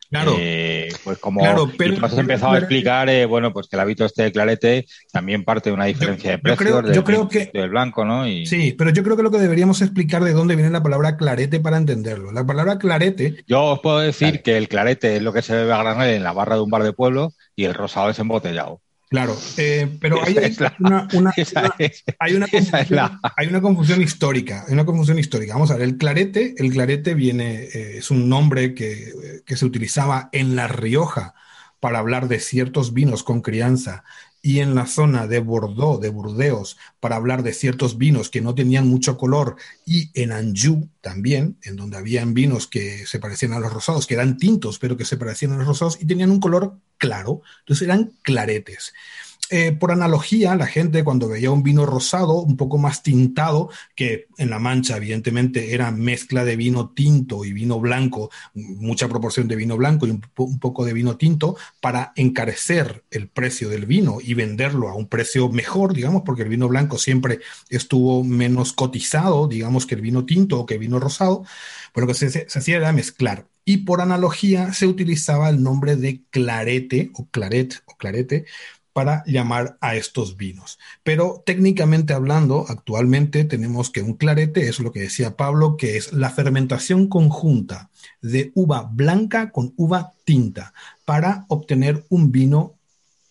[0.08, 0.34] Claro.
[0.38, 4.04] Eh, pues como pero, tú has empezado a explicar, eh, bueno, pues que el hábito
[4.04, 8.04] este de clarete también parte de una diferencia de precios yo creo, que, del blanco,
[8.04, 8.24] ¿no?
[8.24, 11.60] Sí, pero yo creo que lo que deberíamos explicar de dónde viene la palabra clarete
[11.60, 12.32] para entenderlo.
[12.32, 13.44] La palabra clarete.
[13.46, 16.24] Yo os puedo decir que el clarete es lo que se bebe a granel en
[16.24, 18.80] la barra de un bar de pueblo y el rosado es embotellado.
[19.10, 20.36] Claro, eh, pero hay,
[21.16, 21.34] una,
[22.20, 22.34] hay,
[23.48, 25.54] una confusión, histórica, hay una confusión histórica.
[25.54, 29.66] Vamos a ver, el clarete, el clarete viene, eh, es un nombre que, que, se
[29.66, 31.34] utilizaba en La Rioja
[31.80, 34.04] para hablar de ciertos vinos con crianza
[34.42, 38.54] y en la zona de Bordeaux, de Burdeos, para hablar de ciertos vinos que no
[38.54, 43.60] tenían mucho color, y en Anjou también, en donde habían vinos que se parecían a
[43.60, 46.40] los rosados, que eran tintos, pero que se parecían a los rosados y tenían un
[46.40, 48.92] color claro, entonces eran claretes.
[49.52, 54.28] Eh, por analogía, la gente cuando veía un vino rosado, un poco más tintado, que
[54.38, 59.56] en La Mancha evidentemente era mezcla de vino tinto y vino blanco, mucha proporción de
[59.56, 60.20] vino blanco y un,
[60.60, 65.48] poco de vino tinto, para encarecer el precio del vino y venderlo a un precio
[65.48, 70.60] mejor, digamos, porque el vino blanco siempre estuvo menos cotizado, digamos, que el vino tinto
[70.60, 71.44] o que el vino rosado,
[71.92, 73.48] pues lo que se, se hacía era mezclar.
[73.64, 78.46] Y por analogía se utilizaba el nombre de clarete o claret o clarete
[78.92, 80.78] para llamar a estos vinos.
[81.02, 86.12] Pero técnicamente hablando, actualmente tenemos que un clarete es lo que decía Pablo, que es
[86.12, 90.72] la fermentación conjunta de uva blanca con uva tinta
[91.04, 92.76] para obtener un vino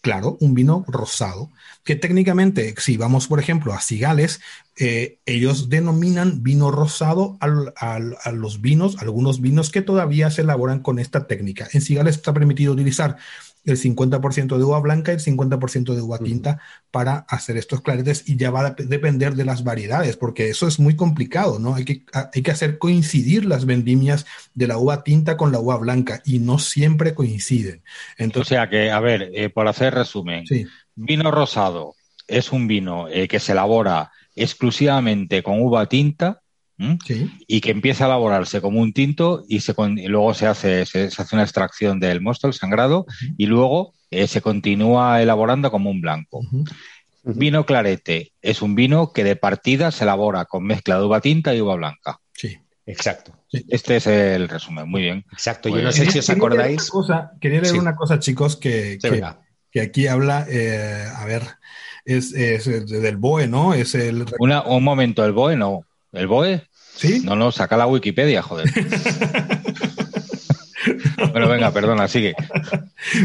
[0.02, 1.52] claro, un vino rosado,
[1.84, 4.40] que técnicamente, si vamos, por ejemplo, a Cigales,
[4.78, 11.00] eh, ellos denominan vino rosado a los vinos, algunos vinos que todavía se elaboran con
[11.00, 11.68] esta técnica.
[11.74, 13.18] En Cigales está permitido utilizar
[13.66, 16.60] el 50% de uva blanca y el 50% de uva tinta
[16.92, 20.80] para hacer estos claretes y ya va a depender de las variedades, porque eso es
[20.80, 21.76] muy complicado, ¿no?
[21.76, 25.78] Hay que, hay que hacer coincidir las vendimias de la uva tinta con la uva
[25.78, 27.84] blanca y no siempre coinciden.
[28.18, 30.46] Entonces, o sea que, a ver, eh, por hacer resumen,
[30.96, 31.96] vino rosado
[32.28, 36.42] es un vino eh, que se elabora exclusivamente con uva tinta
[37.48, 39.74] y que empieza a elaborarse como un tinto y, se,
[40.08, 43.06] luego se hace, se, hace una extracción del mosto, el sangrado,
[43.38, 46.42] y luego eh, se continúa elaborando como un blanco.
[47.24, 51.54] Vino clarete es un vino que de partida se elabora con mezcla de uva tinta
[51.54, 52.20] y uva blanca.
[52.34, 53.34] Sí, exacto.
[53.52, 55.26] Este es el resumen, muy bien.
[55.34, 56.90] Exacto, yo no sé si os acordáis.
[57.42, 58.98] Quería leer una cosa, chicos, que,
[59.72, 61.44] que, aquí habla, eh, a ver,
[62.06, 63.74] es, del BOE, ¿no?
[63.74, 64.26] Es el...
[64.40, 65.84] un momento, el BOE no.
[66.12, 66.69] ¿El BOE?
[67.00, 67.22] ¿Sí?
[67.24, 68.70] No, no, saca la Wikipedia, joder.
[71.32, 72.36] bueno, venga, perdona, sigue.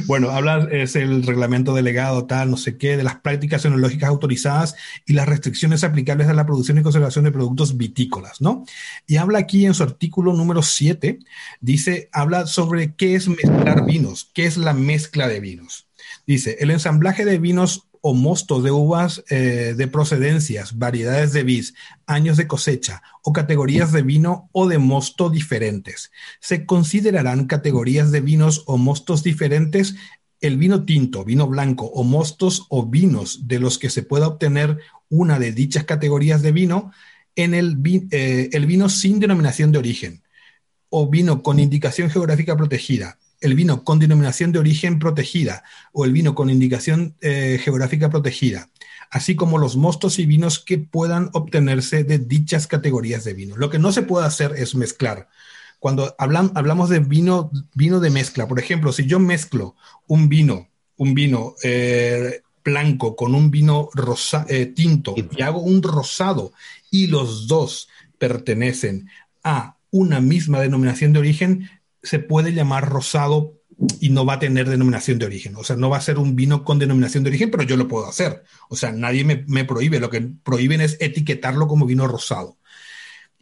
[0.06, 4.76] Bueno, habla, es el reglamento delegado, tal, no sé qué, de las prácticas enológicas autorizadas
[5.06, 8.64] y las restricciones aplicables a la producción y conservación de productos vitícolas, ¿no?
[9.08, 11.18] Y habla aquí en su artículo número 7,
[11.60, 15.88] dice, habla sobre qué es mezclar vinos, qué es la mezcla de vinos.
[16.28, 21.72] Dice, el ensamblaje de vinos o mostos de uvas eh, de procedencias, variedades de vis,
[22.04, 26.12] años de cosecha o categorías de vino o de mosto diferentes.
[26.38, 29.94] Se considerarán categorías de vinos o mostos diferentes
[30.42, 34.80] el vino tinto, vino blanco o mostos o vinos de los que se pueda obtener
[35.08, 36.92] una de dichas categorías de vino
[37.36, 37.78] en el,
[38.10, 40.22] eh, el vino sin denominación de origen
[40.90, 46.12] o vino con indicación geográfica protegida, el vino con denominación de origen protegida o el
[46.12, 48.70] vino con indicación eh, geográfica protegida,
[49.10, 53.56] así como los mostos y vinos que puedan obtenerse de dichas categorías de vino.
[53.56, 55.28] Lo que no se puede hacer es mezclar.
[55.78, 59.76] Cuando hablamos de vino, vino de mezcla, por ejemplo, si yo mezclo
[60.06, 65.82] un vino, un vino eh, blanco con un vino rosa, eh, tinto y hago un
[65.82, 66.52] rosado
[66.90, 69.10] y los dos pertenecen
[69.42, 71.70] a una misma denominación de origen,
[72.04, 73.54] se puede llamar rosado
[74.00, 75.56] y no va a tener denominación de origen.
[75.56, 77.88] O sea, no va a ser un vino con denominación de origen, pero yo lo
[77.88, 78.44] puedo hacer.
[78.68, 80.00] O sea, nadie me, prohíbe.
[80.00, 82.56] Lo que prohíben es etiquetarlo como vino rosado.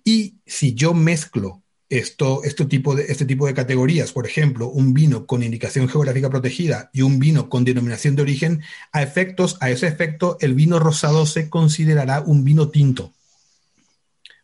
[0.05, 4.94] Y si yo mezclo esto, este, tipo de, este tipo de categorías, por ejemplo, un
[4.94, 9.70] vino con indicación geográfica protegida y un vino con denominación de origen, a efectos, a
[9.70, 13.12] ese efecto, el vino rosado se considerará un vino tinto.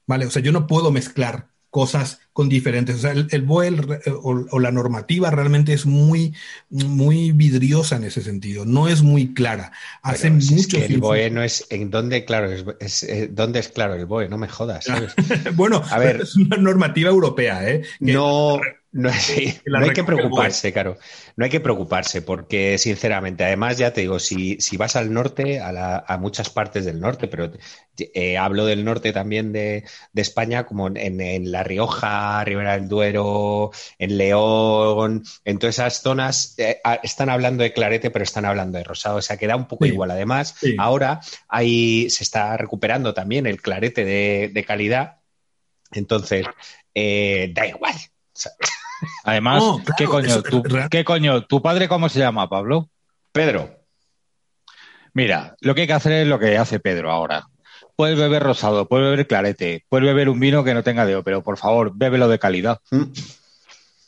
[0.07, 0.27] ¿Vale?
[0.27, 2.97] O sea, yo no puedo mezclar cosas con diferentes.
[2.97, 6.35] O sea, el, el BOE o, la normativa realmente es muy,
[6.71, 8.65] muy vidriosa en ese sentido.
[8.65, 9.73] No es muy clara.
[10.03, 12.51] Hace mucho El BOE no es en dónde, claro,
[12.81, 14.87] es, eh, dónde es claro el BOE, no me jodas.
[15.55, 17.83] bueno, a ver, es una normativa europea, ¿eh?
[18.01, 18.61] no,
[18.93, 20.97] No, hay que preocuparse, claro.
[21.37, 26.17] No hay que preocuparse, porque sinceramente, además, ya te digo, si, vas al norte, a,
[26.19, 27.53] muchas partes del norte, pero
[27.99, 34.17] eh, hablo del norte también de, España, como en, La Rioja, Ribera del Duero, en
[34.17, 39.19] León, en todas esas zonas, eh, están hablando de clarete, pero están hablando de rosado.
[39.19, 40.11] O sea, queda un poco igual.
[40.11, 45.19] Además, ahora hay, se está recuperando también el clarete de, calidad.
[45.93, 46.47] Entonces,
[46.95, 47.95] eh, da igual.
[49.25, 49.63] Además,
[49.97, 51.45] ¿qué, coño, tu, ¿qué coño?
[51.45, 52.89] ¿Tu padre cómo se llama, Pablo?
[53.33, 53.79] Pedro.
[55.15, 57.49] Mira, lo que hay que hacer es lo que hace Pedro ahora.
[57.97, 61.43] Puedes beber rosado, puedes beber clarete, puedes beber un vino que no tenga deo, pero
[61.43, 62.81] por favor, bébelo de calidad.
[62.91, 63.05] Mm.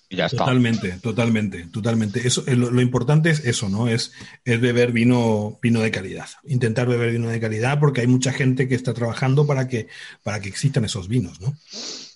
[0.09, 0.39] Y ya está.
[0.39, 2.27] Totalmente, totalmente, totalmente.
[2.27, 3.89] Eso, eh, lo, importante es eso, ¿no?
[3.89, 4.13] Es,
[4.45, 6.29] es beber vino, vino de calidad.
[6.45, 9.89] Intentar beber vino de calidad porque hay mucha gente que está trabajando para que,
[10.23, 11.55] para que existan esos vinos, ¿no?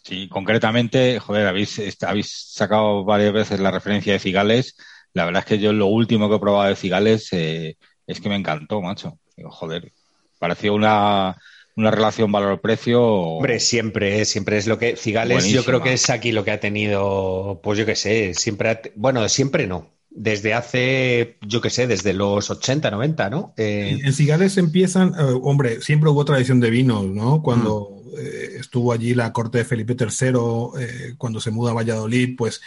[0.05, 4.77] Sí, concretamente, joder, habéis, habéis sacado varias veces la referencia de cigales.
[5.15, 8.29] La verdad es que yo lo último que he probado de cigales eh, es que
[8.29, 9.19] me encantó, macho.
[9.47, 9.93] joder,
[10.39, 11.37] pareció una,
[11.77, 13.03] una relación valor-precio.
[13.03, 14.97] Hombre, siempre, siempre es lo que.
[14.97, 18.93] Cigales, yo creo que es aquí lo que ha tenido, pues yo qué sé, siempre.
[18.97, 19.94] bueno, siempre no.
[20.17, 23.53] Desde hace, yo qué sé, desde los 80, 90, ¿no?
[23.57, 27.43] Eh, en Cigales empiezan, eh, hombre, siempre hubo tradición de vinos, ¿no?
[27.43, 27.91] Cuando.
[27.91, 28.05] Mm.
[28.17, 30.29] Eh, estuvo allí la corte de Felipe III,
[30.79, 32.61] eh, cuando se muda a Valladolid, pues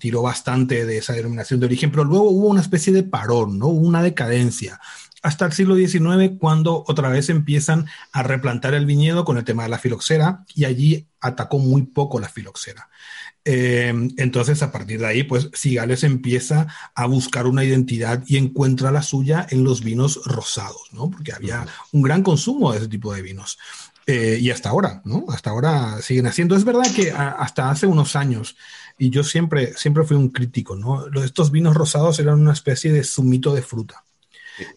[0.00, 3.68] tiró bastante de esa denominación de origen, pero luego hubo una especie de parón, ¿no?
[3.68, 4.80] Hubo una decadencia
[5.24, 9.62] hasta el siglo XIX, cuando otra vez empiezan a replantar el viñedo con el tema
[9.62, 12.90] de la filoxera, y allí atacó muy poco la filoxera.
[13.44, 19.02] Entonces, a partir de ahí, pues Cigales empieza a buscar una identidad y encuentra la
[19.02, 21.10] suya en los vinos rosados, ¿no?
[21.10, 23.58] Porque había un gran consumo de ese tipo de vinos.
[24.06, 25.26] Eh, y hasta ahora, ¿no?
[25.28, 26.56] Hasta ahora siguen haciendo.
[26.56, 28.56] Es verdad que hasta hace unos años,
[28.98, 31.06] y yo siempre, siempre fui un crítico, ¿no?
[31.22, 34.04] Estos vinos rosados eran una especie de zumito de fruta.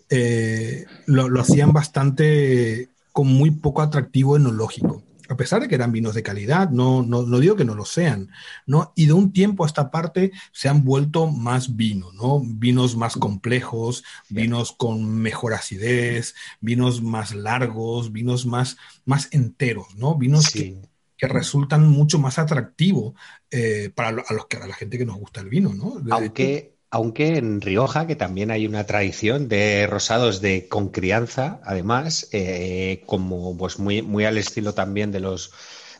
[0.09, 5.91] Eh, lo, lo, hacían bastante con muy poco atractivo enológico a pesar de que eran
[5.91, 8.29] vinos de calidad, no, no, no, digo que no lo sean,
[8.65, 8.93] ¿no?
[8.95, 12.41] Y de un tiempo a esta parte se han vuelto más vinos, ¿no?
[12.43, 20.15] Vinos más complejos, vinos con mejor acidez, vinos más largos, vinos más, más enteros, ¿no?
[20.15, 20.81] Vinos que,
[21.19, 23.15] resultan mucho más atractivos
[23.49, 25.95] eh, para a, los, a la gente que nos gusta el vino, ¿no?
[26.11, 32.29] Aunque aunque en Rioja, que también hay una tradición de rosados de con crianza, además,
[32.31, 35.51] eh, como pues muy, muy al estilo también de los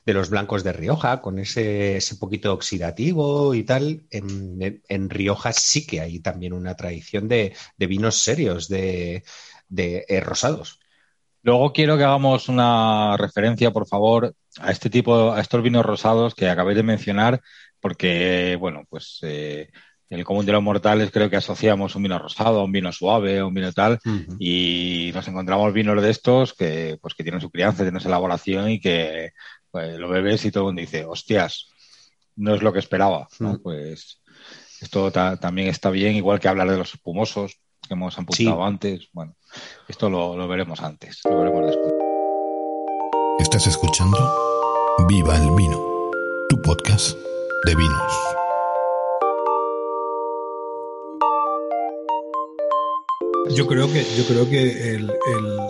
[0.07, 5.85] de los blancos de Rioja, con ese, ese poquito oxidativo y tal, en, Rioja sí
[5.85, 9.23] que hay también una tradición de, vinos serios, de,
[9.67, 10.79] de eh, rosados.
[11.43, 16.35] Luego quiero que hagamos una referencia, por favor, a este tipo, a estos vinos rosados
[16.35, 17.41] que acabé de mencionar,
[17.81, 22.17] porque, bueno, pues eh, en el común de los mortales creo que asociamos un vino
[22.17, 23.99] rosado, un vino suave, un vino tal,
[24.39, 28.69] y nos encontramos vinos de estos que, pues, que tienen su crianza, tienen su elaboración
[28.69, 29.31] y que
[29.71, 31.67] pues, lo bebes y todo el mundo dice, hostias,
[32.35, 33.27] no es lo que esperaba.
[33.61, 34.21] Pues
[34.79, 39.09] esto también está bien, igual que hablar de los espumosos que hemos apuntado antes.
[39.11, 39.35] Bueno,
[39.87, 41.93] esto lo, lo veremos antes, lo veremos después.
[43.39, 44.17] Estás escuchando
[45.07, 45.79] Viva el Vino,
[46.49, 47.17] tu podcast
[47.65, 48.36] de vinos.
[53.55, 54.99] Yo creo que, yo creo que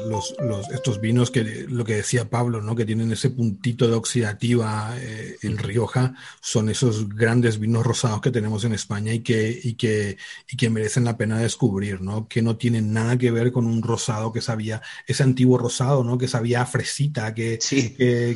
[0.10, 0.36] los,
[0.74, 2.76] estos vinos que lo que decía Pablo, ¿no?
[2.76, 8.32] que tienen ese puntito de oxidativa eh, en Rioja, son esos grandes vinos rosados que
[8.32, 10.18] tenemos en España y que, y que,
[10.50, 12.28] y que merecen la pena descubrir, ¿no?
[12.28, 16.18] Que no tienen nada que ver con un rosado que sabía, ese antiguo rosado, ¿no?
[16.18, 17.60] Que sabía a fresita, que,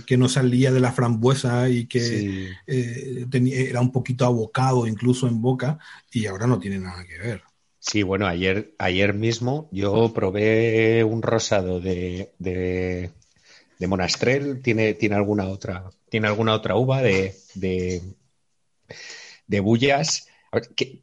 [0.05, 3.25] que, no salía de la frambuesa y que eh,
[3.69, 5.79] era un poquito abocado incluso en boca,
[6.11, 7.50] y ahora no tiene nada que ver.
[7.83, 13.11] Sí, bueno, ayer, ayer mismo yo probé un rosado de, de,
[13.87, 14.61] Monastrel.
[14.61, 18.03] ¿Tiene, tiene, alguna otra, ¿Tiene alguna otra uva de, de,
[19.47, 20.27] de bullas?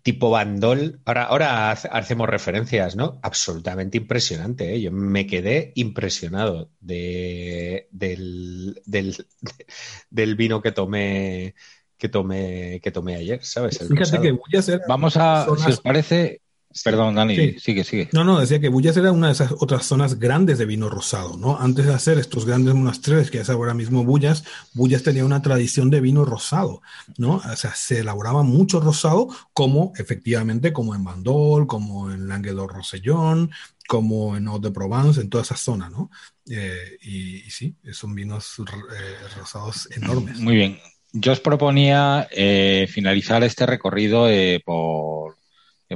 [0.03, 1.01] tipo bandol.
[1.05, 3.19] Ahora, ahora hacemos referencias, ¿no?
[3.23, 4.75] Absolutamente impresionante.
[4.75, 4.81] ¿eh?
[4.81, 11.55] Yo me quedé impresionado de, del, del, vino que tomé
[11.97, 13.79] que tomé que tomé ayer, ¿sabes?
[13.79, 16.43] Fíjate que bullas Vamos a, si os parece,
[16.85, 18.09] Perdón, Dani, sigue, sigue.
[18.13, 21.37] No, no, decía que Bullas era una de esas otras zonas grandes de vino rosado,
[21.37, 21.59] ¿no?
[21.59, 25.89] Antes de hacer estos grandes monasterios que es ahora mismo Bullas, Bullas tenía una tradición
[25.91, 26.83] de vino rosado,
[27.17, 27.37] ¿no?
[27.37, 33.51] O sea, se elaboraba mucho rosado, como efectivamente, como en Bandol, como en Languedoc-Rosellón,
[33.89, 36.11] como en Eau de Provence, en toda esa zona, ¿no?
[36.51, 40.39] Eh, y, sí, son vinos eh, rosados enormes.
[40.39, 40.79] Muy bien.
[41.13, 45.38] yo os proponía eh, finalizar este recorrido eh, por,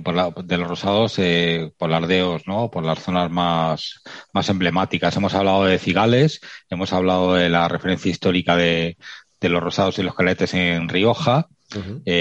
[0.01, 1.21] por la, de los rosados
[1.77, 2.71] por Lardeos, ¿no?
[2.71, 5.17] Por las zonas más, más emblemáticas.
[5.17, 6.41] Hemos hablado de Cigales,
[6.71, 8.97] hemos hablado de la referencia histórica de,
[9.41, 11.49] de los rosados y los caletes en Rioja.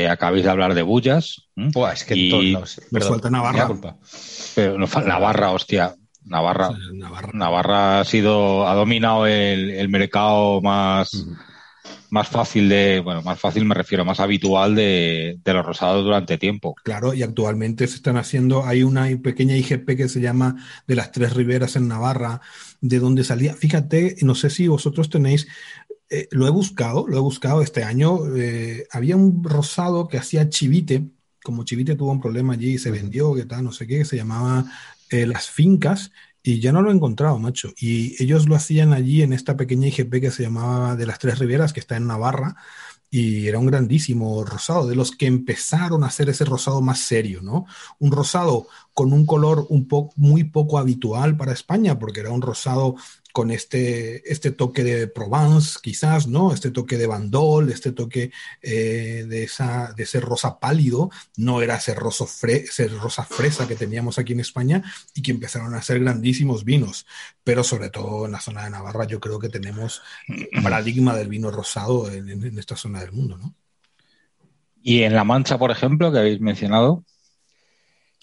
[0.10, 1.48] acabáis de hablar de Bullas.
[1.56, 2.58] es que y...
[2.92, 3.70] Me falta Navarra.
[4.56, 5.96] Pero, Navarra, hostia.
[6.24, 6.72] Navarra,
[7.34, 8.00] Navarra.
[8.00, 11.26] ha sido, ha dominado el, el mercado más,
[12.12, 16.38] más fácil de, bueno, más fácil me refiero, más habitual de, de, los rosados durante
[16.38, 16.76] tiempo.
[16.84, 20.58] Claro, y actualmente se están haciendo, hay una pequeña IGP que se llama
[20.88, 22.42] de las Tres Riberas en Navarra,
[22.82, 25.48] de donde salía, fíjate, no sé si vosotros tenéis,
[26.10, 30.50] eh, lo he buscado, lo he buscado este año, eh, había un rosado que hacía
[30.50, 31.06] Chivite,
[31.42, 34.18] como Chivite tuvo un problema allí y se vendió, que tal, no sé qué, se
[34.18, 34.66] llamaba
[35.10, 36.12] eh, las fincas
[36.44, 37.72] y ya no lo he encontrado, macho.
[37.78, 41.40] Y ellos lo hacían allí en esta pequeña IGP que se llamaba de las Tres
[41.40, 42.56] Riberas, que está en Navarra,
[43.14, 47.42] y era un grandísimo rosado, de los que empezaron a hacer ese rosado más serio,
[47.42, 47.66] ¿no?
[48.00, 52.42] Un rosado con un color un poco muy poco habitual para España, porque era un
[52.42, 52.96] rosado
[53.32, 56.54] con este, este toque de Provence, quizás, ¿no?
[56.54, 61.76] Este toque de Bandol, este toque eh, de, esa, de ese rosa pálido, no era
[61.76, 62.26] ese, rosa
[63.26, 67.06] fresa que teníamos aquí en España y que empezaron a hacer grandísimos vinos.
[67.44, 70.02] Pero sobre todo en la zona de Navarra, yo creo que tenemos
[70.64, 73.56] paradigma del vino rosado en, en esta zona del mundo, ¿no?
[74.84, 77.06] Y en La Mancha, por ejemplo, que habéis mencionado.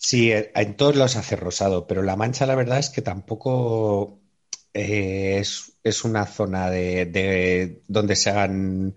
[0.00, 4.17] Sí, en todos los hace rosado, pero La Mancha la verdad es que tampoco
[4.78, 8.94] eh, es, una zona de, donde se hagan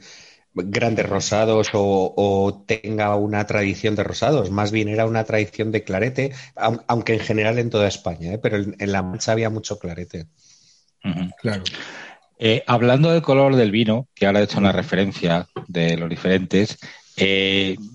[0.53, 4.51] grandes rosados o, tenga una tradición de rosados.
[4.51, 6.34] Más bien era una tradición de clarete,
[6.88, 8.38] aunque en general en toda España, ¿eh?
[8.38, 10.27] pero en, La Mancha había mucho clarete.
[11.41, 11.63] Claro.
[12.38, 16.77] Eh, hablando del color del vino, que ahora he hecho una referencia de los diferentes,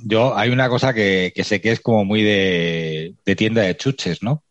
[0.04, 4.24] yo hay una cosa que, sé que es como muy de, de tienda de chuches,
[4.24, 4.42] ¿no?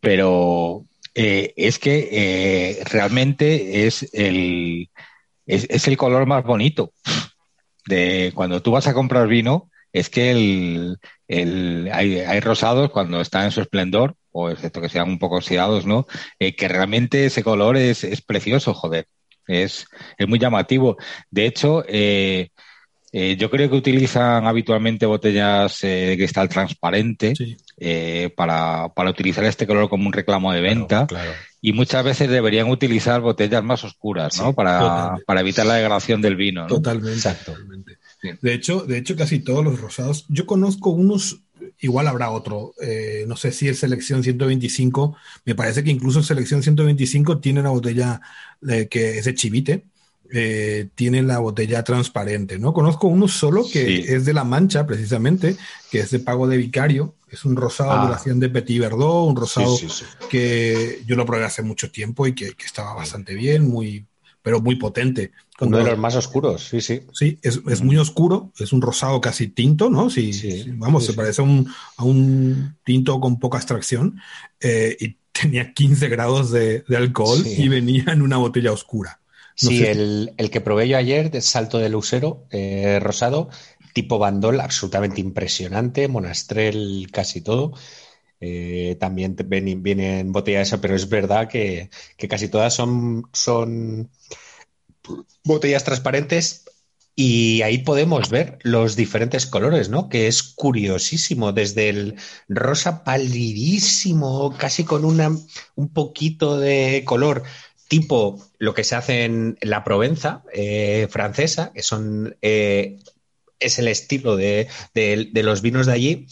[0.00, 4.90] Pero eh, es que eh, realmente es el,
[5.46, 6.92] es, el color más bonito.
[7.86, 10.98] De cuando tú vas a comprar vino, es que el,
[11.28, 15.36] el, hay, hay, rosados cuando están en su esplendor, o excepto que sean un poco
[15.36, 16.06] oxidados, ¿no?
[16.38, 19.06] Eh, que realmente ese color es, es precioso, joder.
[19.46, 19.86] Es,
[20.16, 20.96] es, muy llamativo.
[21.30, 21.84] De hecho,
[23.14, 27.34] eh, yo creo que utilizan habitualmente botellas eh, de cristal transparente
[27.76, 31.06] eh, para, para, utilizar este color como un reclamo de venta.
[31.60, 34.54] Y muchas veces deberían utilizar botellas más oscuras, ¿no?
[34.54, 36.66] Para, para, evitar la degradación del vino.
[36.66, 37.98] Totalmente.
[38.40, 40.24] De hecho, de hecho, casi todos los rosados.
[40.28, 41.42] Yo conozco unos,
[41.80, 42.72] igual habrá otro.
[43.26, 45.16] no sé si es selección 125.
[45.44, 48.22] Me parece que incluso selección 125 tiene una botella
[48.88, 49.91] que es de chivite
[50.34, 52.72] eh, tiene la botella transparente, ¿no?
[52.72, 55.56] Conozco uno solo que es de La Mancha, precisamente,
[55.90, 57.16] que es de Pago de Vicario.
[57.28, 59.76] Es un rosado de la de Petit Verdot, un rosado
[60.30, 64.06] que yo lo probé hace mucho tiempo y que, estaba bastante bien, muy,
[64.40, 65.32] pero muy potente.
[65.60, 67.02] Uno de los más oscuros, sí, sí.
[67.12, 70.08] Sí, es, muy oscuro, es un rosado casi tinto, ¿no?
[70.08, 74.18] Sí, vamos, se parece a un, a un, tinto con poca extracción
[74.60, 79.21] eh, y tenía 15 grados de, alcohol y venía en una botella oscura
[79.54, 83.50] sí, el, que probé yo ayer de salto de lucero eh, rosado,
[83.92, 87.72] tipo bandol, absolutamente impresionante, monastrel casi todo.
[88.40, 91.90] Eh, también viene, en botella esa, pero es verdad que,
[92.28, 94.10] casi todas son, son
[95.44, 96.64] botellas transparentes
[97.14, 100.08] y ahí podemos ver los diferentes colores, ¿no?
[100.08, 102.16] Que es curiosísimo, desde el
[102.48, 105.30] rosa palidísimo, casi con una,
[105.74, 107.42] un poquito de color
[107.92, 112.96] tipo lo que se hace en la Provenza eh, francesa, que son eh,
[113.60, 114.66] es el estilo de,
[115.34, 116.26] los vinos de allí,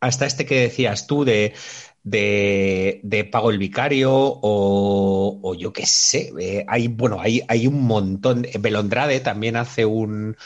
[0.00, 1.54] hasta este que decías tú de,
[2.02, 8.46] de, Pago el Vicario o, yo qué sé, eh, hay, bueno, hay, hay un montón,
[8.60, 10.36] Belondrade también hace un,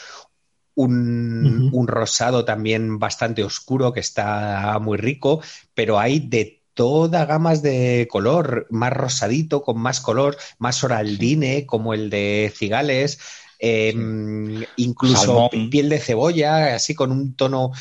[0.75, 5.41] un, un, rosado también bastante oscuro que está muy rico,
[5.73, 11.93] pero hay de toda gamas de color, más rosadito, con más color, más oraldine, como
[11.93, 13.19] el de Cigales,
[13.59, 17.71] em, incluso piel de cebolla, así con un tono,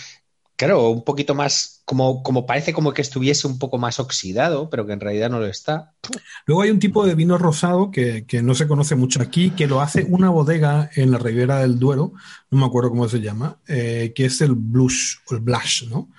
[0.55, 4.86] claro, un poquito más como, como parece como que estuviese un poco más oxidado, pero
[4.86, 5.94] que en realidad no lo está.
[6.44, 9.66] Luego hay un tipo de vino rosado que, que no se conoce mucho aquí, que
[9.66, 12.12] lo hace una bodega en la Ribera del Duero,
[12.51, 16.11] no me acuerdo cómo se llama, eh, que es el blush, o el blush, ¿no?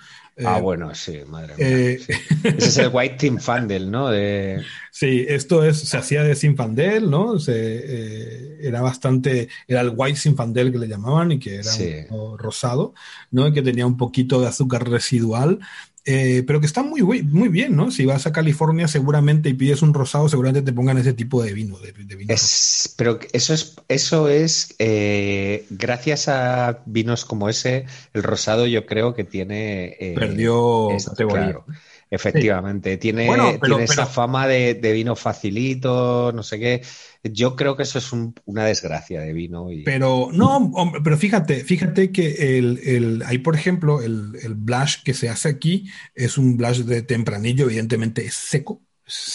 [0.44, 1.66] Ah, Eh, bueno, sí, madre mía.
[1.68, 2.12] eh, sí.
[2.44, 4.08] Ese es el White Team Fandel, ¿no?
[4.10, 4.62] De...
[4.90, 7.38] Sí, esto es, se hacía de Sinfandel, ¿no?
[7.38, 11.94] Se, eh, era bastante, era el white Sinfandel que le llamaban y que era Sí.
[12.02, 12.94] un poco rosado,
[13.30, 13.48] ¿no?
[13.48, 15.60] Y que tenía un poquito de azúcar residual,
[16.04, 17.90] eh, pero que está muy, muy bien, ¿no?
[17.90, 21.52] Si vas a California seguramente y pides un rosado, seguramente te pongan ese tipo de
[21.54, 27.48] vino, de, de vino Es, pero eso es, eso es eh, gracias a vinos como
[27.48, 29.96] ese, el rosado yo creo que tiene...
[30.00, 31.26] eh, perdió es- categoría.
[31.28, 31.66] claro,
[32.14, 36.82] efectivamente, tiene, Bueno, pero- tiene esa pero- fama de, de vino facilito, no sé qué.
[37.24, 39.70] Yo creo que eso es un- una desgracia de vino.
[39.70, 39.82] Y...
[39.84, 45.14] Pero no, pero fíjate, fíjate que el, el, hay, por ejemplo, el, el blush que
[45.14, 48.82] se hace aquí es un blush de tempranillo, evidentemente es seco.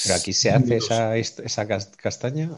[0.04, 2.50] Pero aquí se hace esa, esa cas- castaña.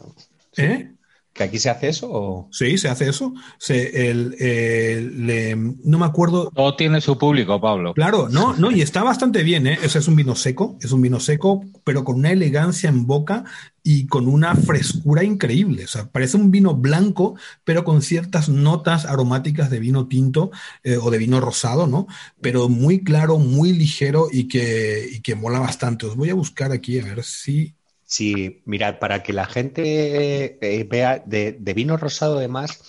[0.56, 0.92] ¿Eh?
[1.32, 2.08] ¿Que aquí se hace eso?
[2.10, 2.48] O...
[2.52, 3.32] Sí, se hace eso.
[3.58, 6.50] Se, el, el, le- no me acuerdo.
[6.50, 7.94] Todo tiene su público, Pablo.
[7.94, 9.78] Claro, no, no, y está bastante bien, ¿eh?
[9.82, 13.44] Ese es un vino seco, es un vino seco, pero con una elegancia en boca
[13.82, 15.84] y con una frescura increíble.
[15.84, 20.50] O sea, parece un vino blanco, pero con ciertas notas aromáticas de vino tinto
[20.84, 22.06] eh, o de vino rosado, ¿no?
[22.40, 26.06] Pero muy claro, muy ligero y que, y que mola bastante.
[26.06, 27.76] Os voy a buscar aquí a ver si.
[28.10, 32.82] Sí, mirad, para que la gente eh, vea de, vino rosado además,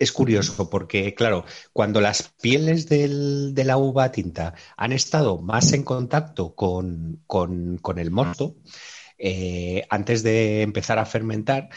[0.00, 5.84] es curioso porque, claro, cuando las pieles de la uva tinta han estado más en
[5.84, 8.56] contacto con, con- con el mosto,
[9.18, 11.70] eh, antes de empezar a fermentar,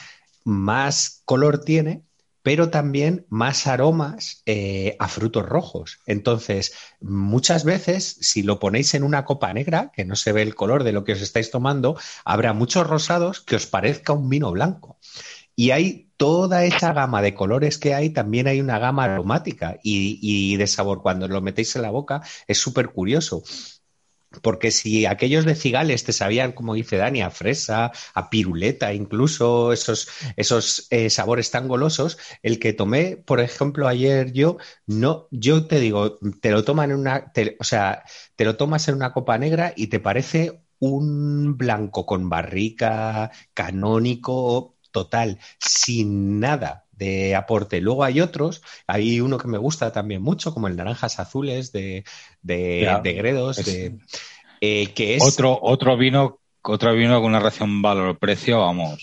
[0.46, 2.04] más color tiene,
[2.42, 6.00] pero también más aromas eh, a frutos rojos.
[6.06, 10.56] Entonces, muchas veces, si lo ponéis en una copa negra, que no se ve el
[10.56, 14.52] color de lo que os estáis tomando, habrá muchos rosados que os parezca un vino
[14.52, 15.00] blanco.
[15.56, 20.20] Y hay toda esa gama de colores que hay, también hay una gama aromática y,
[20.22, 21.02] y de sabor.
[21.02, 23.44] Cuando lo metéis en la boca es súper curioso.
[24.44, 29.74] Porque si aquellos de cigales te sabían, como dice Dani, a fresa, a piruleta, incluso
[29.74, 35.66] esos, esos eh, sabores tan golosos, el que tomé, por ejemplo, ayer yo, no, yo
[35.68, 38.04] te digo, te lo toman en una, o sea,
[38.36, 44.78] te lo tomas en una copa negra y te parece un blanco con barrica, canónico,
[44.92, 47.82] total, sin nada de aporte.
[47.82, 52.04] Luego hay otros, hay uno que me gusta también mucho, como el Naranjas Azules de,
[52.42, 53.98] de, Ya, de Gredos, es- de,
[54.62, 59.00] eh, que es Otro, otro vino, otro vino con una relación valor-precio, vamos.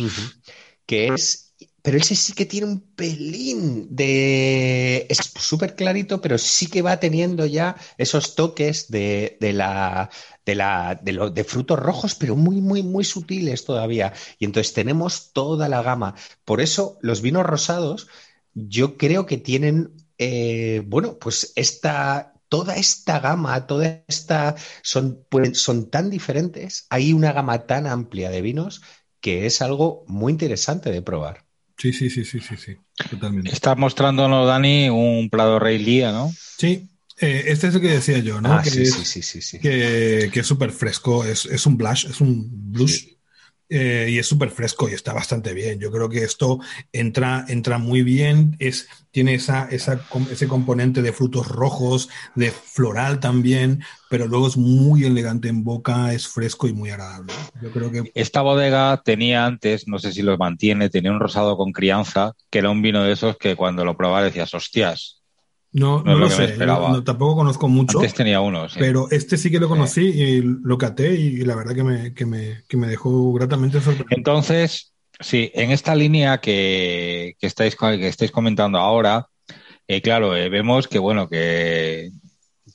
[0.85, 1.46] Que es,
[1.87, 6.99] pero ese sí que tiene un pelín de, es súper clarito, pero sí que va
[6.99, 10.11] teniendo ya esos toques de, de la,
[10.45, 14.13] de la, de de frutos rojos, pero muy, muy, muy sutiles todavía.
[14.41, 16.17] Y entonces tenemos toda la gama.
[16.45, 18.09] Por eso los vinos rosados,
[18.55, 25.61] yo creo que tienen, eh, bueno, pues esta, toda esta gama, toda esta, son, pues,
[25.61, 28.83] son tan diferentes, hay una gama tan amplia de vinos
[29.21, 31.46] que es algo muy interesante de probar.
[31.79, 32.77] Sí, sí, sí, sí, sí, sí,
[33.11, 33.51] totalmente.
[33.51, 36.33] Está mostrándonos, Dani, un Prado Rey Lía, ¿no?
[36.33, 36.89] Sí,
[37.21, 38.53] eh, este es el que decía yo, ¿no?
[38.53, 39.59] Ah, que sí, es, sí, sí, sí, sí.
[39.59, 43.16] que, que es súper fresco, es, es un blush, es un blush.
[43.69, 45.79] Eh, y es súper fresco y está bastante bien.
[45.81, 46.61] Yo creo que esto
[46.93, 50.01] entra, entra muy bien, es, tiene esa, esa,
[50.31, 56.13] ese componente de frutos rojos, de floral también, pero luego es muy elegante en boca,
[56.13, 57.33] es fresco y muy agradable.
[57.61, 61.57] Yo creo que Esta bodega tenía antes, no sé si lo mantiene, tenía un rosado
[61.57, 65.23] con crianza, que era un vino de esos que cuando lo probaba decías, hostias,
[65.77, 67.99] no, No lo sé, no- tampoco conozco mucho.
[67.99, 68.77] antes tenía uno, sí.
[68.79, 72.25] Pero este sí que lo conocí y lo caté y la verdad que me, que
[72.25, 74.17] me, que me dejó gratamente sorprendido.
[74.17, 79.27] Entonces, sí, en esta línea que, que estáis, que estáis comentando ahora,
[79.87, 82.11] eh, claro, eh, vemos que, bueno, que,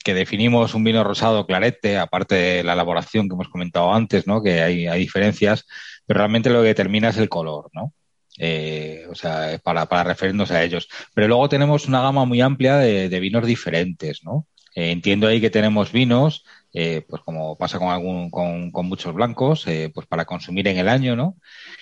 [0.04, 4.43] que definimos un vino rosado clarete, aparte de la elaboración que hemos comentado antes, ¿no?
[4.43, 5.66] Que hay, hay diferencias,
[6.06, 7.93] pero realmente lo que determina es el color, ¿no?
[8.38, 10.88] Eh, o sea, para, referirnos a ellos.
[11.13, 14.47] Pero luego tenemos una gama muy amplia de, vinos diferentes, ¿no?
[14.75, 19.65] Eh, entiendo ahí que tenemos vinos, eh, pues como pasa con algún, con, muchos blancos,
[19.93, 21.38] pues para consumir en el año, ¿no?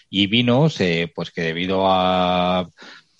[0.09, 0.79] Y vinos,
[1.15, 2.67] pues que debido a,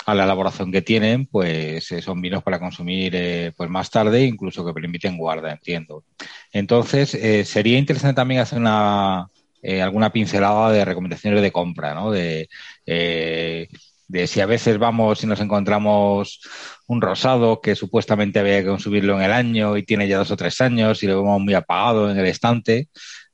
[0.06, 4.74] a la elaboración que tienen, pues son vinos para consumir pues más tarde, incluso que
[4.74, 6.04] permiten guarda, entiendo.
[6.52, 7.12] Entonces,
[7.48, 9.28] sería interesante también hacer una
[9.62, 12.12] eh, alguna pincelada de recomendaciones de compra, ¿no?
[12.12, 12.50] De
[12.86, 13.68] eh,
[14.10, 16.42] de si a veces vamos y nos encontramos
[16.88, 20.36] un rosado que supuestamente había que consumirlo en el año y tiene ya dos o
[20.36, 22.90] tres años y lo vemos muy apagado en el estante,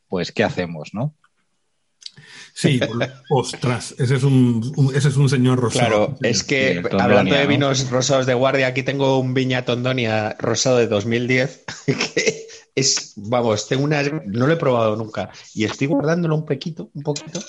[0.07, 1.15] pues ¿qué hacemos, no?
[2.53, 2.79] Sí,
[3.29, 5.87] ostras, ese es un, ese es un señor rosado.
[5.87, 10.77] Claro, es que hablando de vinos rosados de guardia, aquí tengo un Viña Tondonia rosado
[10.77, 16.35] de 2010 que es, vamos, tengo una, no lo he probado nunca y estoy guardándolo
[16.35, 17.39] un poquito, un poquito.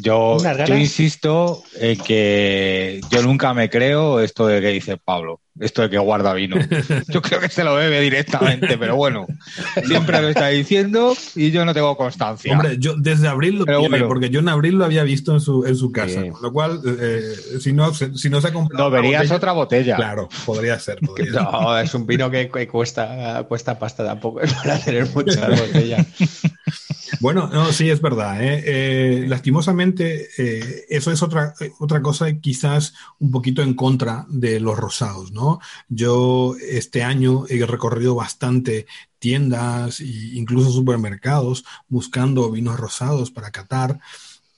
[0.00, 5.82] yo, yo insisto en que yo nunca me creo esto de que dice Pablo esto
[5.82, 6.56] de que guarda vino.
[7.08, 9.26] Yo creo que se lo bebe directamente, pero bueno,
[9.84, 12.52] siempre lo está diciendo y yo no tengo constancia.
[12.52, 15.76] Hombre, yo desde abril lo porque yo en abril lo había visto en su, en
[15.76, 18.84] su casa, con lo cual, eh, si, no, si no se ha comprado.
[18.84, 19.96] No, verías otra botella.
[19.96, 20.98] Claro, podría ser.
[21.32, 26.06] no, es un vino que, cuesta, cuesta pasta tampoco, es para tener muchas botellas.
[27.20, 28.42] Bueno, no, sí, es verdad.
[28.42, 28.62] ¿eh?
[28.66, 34.78] Eh, lastimosamente, eh, eso es otra, otra cosa quizás un poquito en contra de los
[34.78, 35.60] rosados, ¿no?
[35.88, 38.86] Yo este año he recorrido bastante
[39.18, 44.00] tiendas e incluso supermercados buscando vinos rosados para catar.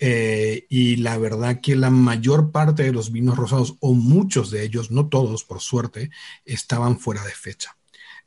[0.00, 4.90] y la verdad que la mayor parte de los vinos rosados, o muchos de ellos,
[4.90, 6.10] no todos por suerte,
[6.44, 7.77] estaban fuera de fecha.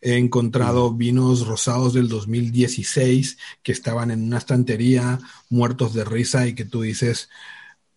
[0.02, 6.56] He encontrado vinos rosados del 2016 que estaban en una estantería muertos de risa y
[6.56, 7.30] que tú dices,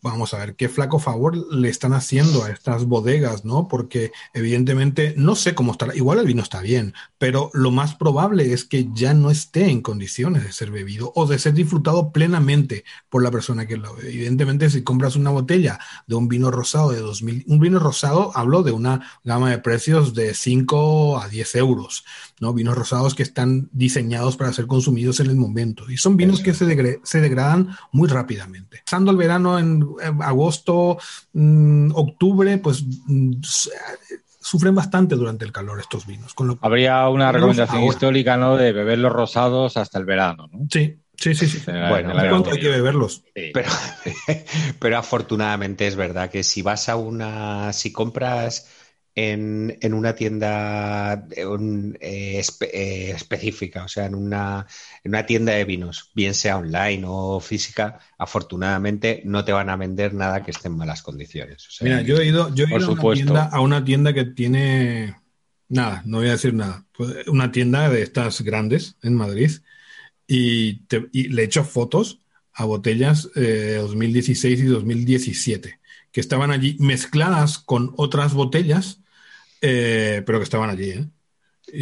[0.05, 3.69] vamos a ver qué flaco favor le están haciendo a estas bodegas, ¿no?
[3.69, 8.53] Porque evidentemente no sé cómo estará, igual el vino está bien, pero lo más probable
[8.53, 12.85] es que ya no esté en condiciones de ser bebido o de ser disfrutado plenamente
[13.09, 14.11] por la persona que lo bebe.
[14.11, 18.63] Evidentemente, si compras una botella de un vino rosado de 2000, un vino rosado, hablo
[18.63, 22.05] de una gama de precios de 5 a 10 euros,
[22.41, 22.53] ¿no?
[22.53, 26.55] Vinos rosados que están diseñados para ser consumidos en el momento y son vinos que
[26.55, 28.82] se, se degradan muy rápidamente.
[28.85, 29.85] Pasando el verano en
[30.20, 30.99] agosto,
[31.32, 33.35] mm, octubre, pues mm,
[34.45, 36.35] sufren bastante durante el calor estos vinos.
[36.61, 38.57] Habría una recomendación histórica, ¿no?
[38.57, 40.66] De beber los rosados hasta el verano, ¿no?
[40.70, 41.47] Sí, sí, sí.
[41.47, 41.62] sí.
[41.66, 43.24] Bueno, hay que beberlos.
[43.32, 43.70] Pero,
[44.78, 48.68] pero afortunadamente es verdad que si vas a una, si compras
[49.15, 51.45] en, en una tienda eh,
[52.01, 54.67] eh, específica, o sea, en una,
[55.05, 59.77] en una tienda de vinos, bien sea online o física, afortunadamente no te van a
[59.77, 61.69] vender nada que esté en malas condiciones.
[61.81, 65.17] Mira, yo he ido, yo he ido a, una tienda, a una tienda que tiene
[65.69, 69.51] nada, no voy a decir nada, pues, una tienda de estas grandes en Madrid
[70.27, 72.21] y, le he hecho fotos
[72.53, 79.01] a botellas eh, de 2016 y 2017 que estaban allí mezcladas con otras botellas
[79.67, 80.91] eh, pero que estaban allí.
[80.91, 81.07] ¿eh?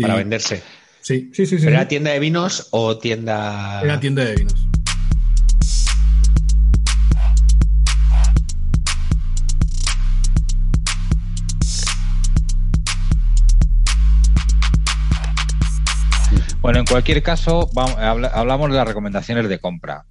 [0.01, 0.63] Para venderse.
[1.01, 1.59] Sí, sí, sí.
[1.59, 3.81] sí ¿Era tienda de vinos o tienda...?
[3.83, 4.55] Era tienda de vinos.
[16.61, 20.07] Bueno, en cualquier caso, hablamos de las recomendaciones de compra.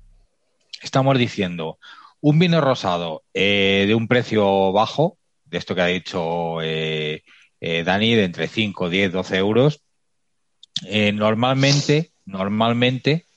[0.82, 1.80] Estamos diciendo
[2.20, 7.24] un vino rosado eh, de un precio bajo, de esto que ha dicho eh,
[7.62, 9.84] Dani, de entre 5, 10, 12 euros.
[10.86, 13.28] Eh, normalmente, normalmente,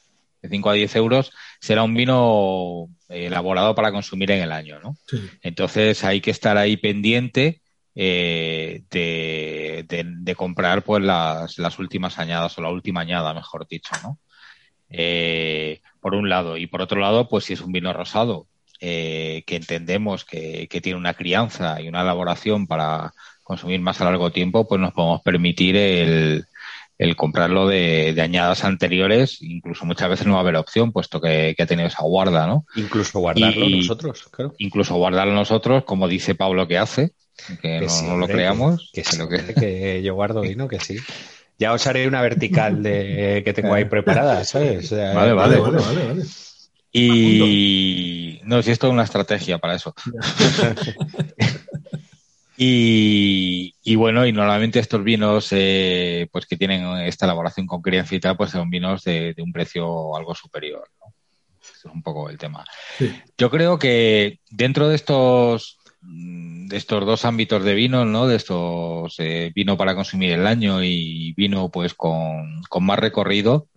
[0.43, 4.81] de 5 a 10 euros, será un vino eh, elaborado para consumir en el año,
[4.81, 4.97] ¿no?
[5.43, 7.61] Entonces hay que estar ahí pendiente
[7.95, 14.19] de, de, comprar pues las, las, últimas añadas o la última añada, mejor dicho, ¿no?
[16.01, 16.57] por un lado.
[16.57, 18.49] Y por otro lado, pues si es un vino rosado,
[18.81, 23.15] que entendemos que, que, tiene una crianza y una elaboración para,
[23.45, 26.47] consumir más a largo tiempo, pues nos podemos permitir el,
[26.99, 31.55] el comprarlo de, añadas anteriores, incluso muchas veces no va a haber opción, puesto que,
[31.59, 32.67] ha tenido esa guarda, ¿no?
[32.77, 34.55] Incluso guardarlo nosotros, claro.
[34.59, 37.13] Incluso guardarlo nosotros, como dice Pablo que hace,
[37.61, 38.91] que, no, lo creamos.
[38.93, 40.99] Que, que, que, yo guardo vino, que sí.
[41.59, 44.91] Ya os haré una vertical de que tengo ahí preparada, ¿sabes?
[44.91, 46.25] vale, vale, vale, vale, vale.
[46.97, 49.93] Y no, si esto es una estrategia para eso.
[52.67, 58.21] Y, bueno, y normalmente estos vinos, eh, pues que tienen esta elaboración con crianza y
[58.21, 60.89] tal, pues son vinos de, un precio algo superior.
[61.01, 61.13] ¿no?
[61.61, 62.65] es un poco el tema.
[63.39, 68.27] Yo creo que dentro de estos de estos dos ámbitos de vino, ¿no?
[68.27, 73.69] De estos eh, vino para consumir el año y vino pues con, con más recorrido,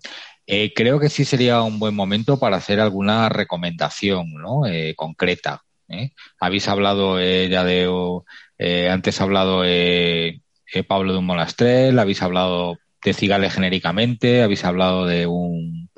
[0.45, 4.63] eh, creo que sí sería un buen momento para hacer alguna recomendación, ¿no?
[4.95, 5.63] concreta.
[6.39, 7.87] Habéis hablado ya de
[8.57, 10.41] eh, antes ha hablado eh,
[10.73, 15.89] eh, Pablo de un monastrel, habéis hablado de Cigales genéricamente, habéis hablado de un,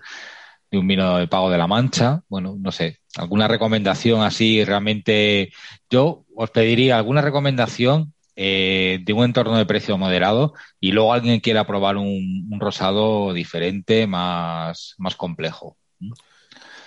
[0.72, 2.22] de un vino de Pago de la Mancha.
[2.30, 5.51] Bueno, no sé, alguna recomendación así realmente.
[5.89, 11.41] Yo os pediría alguna recomendación eh, de un entorno de precio moderado y luego alguien
[11.41, 15.76] quiera probar un, rosado diferente, más, más complejo.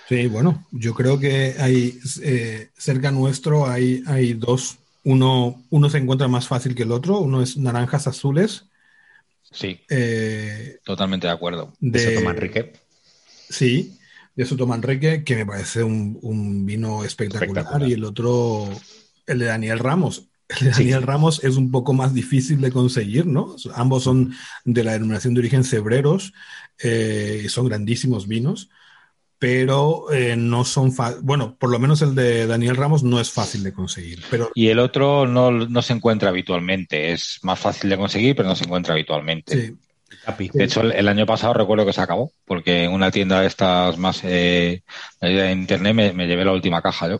[0.09, 4.79] Sí, bueno, yo creo que hay eh, cerca nuestro hay, hay dos.
[5.03, 7.19] Uno, uno se encuentra más fácil que el otro.
[7.19, 8.65] Uno es naranjas azules.
[9.51, 9.79] Sí.
[9.89, 11.73] Eh, totalmente de acuerdo.
[11.79, 12.73] De, de Sotomanrique.
[13.49, 13.97] Sí,
[14.35, 18.69] de Sotomanrique, que me parece un, vino espectacular, Y el otro,
[19.27, 20.27] el de Daniel Ramos.
[20.47, 23.55] El de Daniel Ramos es un poco más difícil de conseguir, ¿no?
[23.75, 24.33] Ambos son
[24.65, 26.33] de la denominación de origen cebreros,
[26.79, 28.69] eh, son grandísimos vinos
[29.43, 33.61] pero eh, no son bueno, por lo menos el de Daniel Ramos no es fácil
[33.61, 34.23] de conseguir.
[34.31, 34.49] Pero...
[34.55, 38.55] Y el otro no, no, se encuentra habitualmente, es más fácil de conseguir, pero no
[38.55, 39.75] se encuentra habitualmente.
[40.53, 43.97] De hecho, el, año pasado recuerdo que se acabó, porque en una tienda de estas
[43.97, 44.83] más eh,
[45.19, 47.19] de internet me, llevé la última caja yo.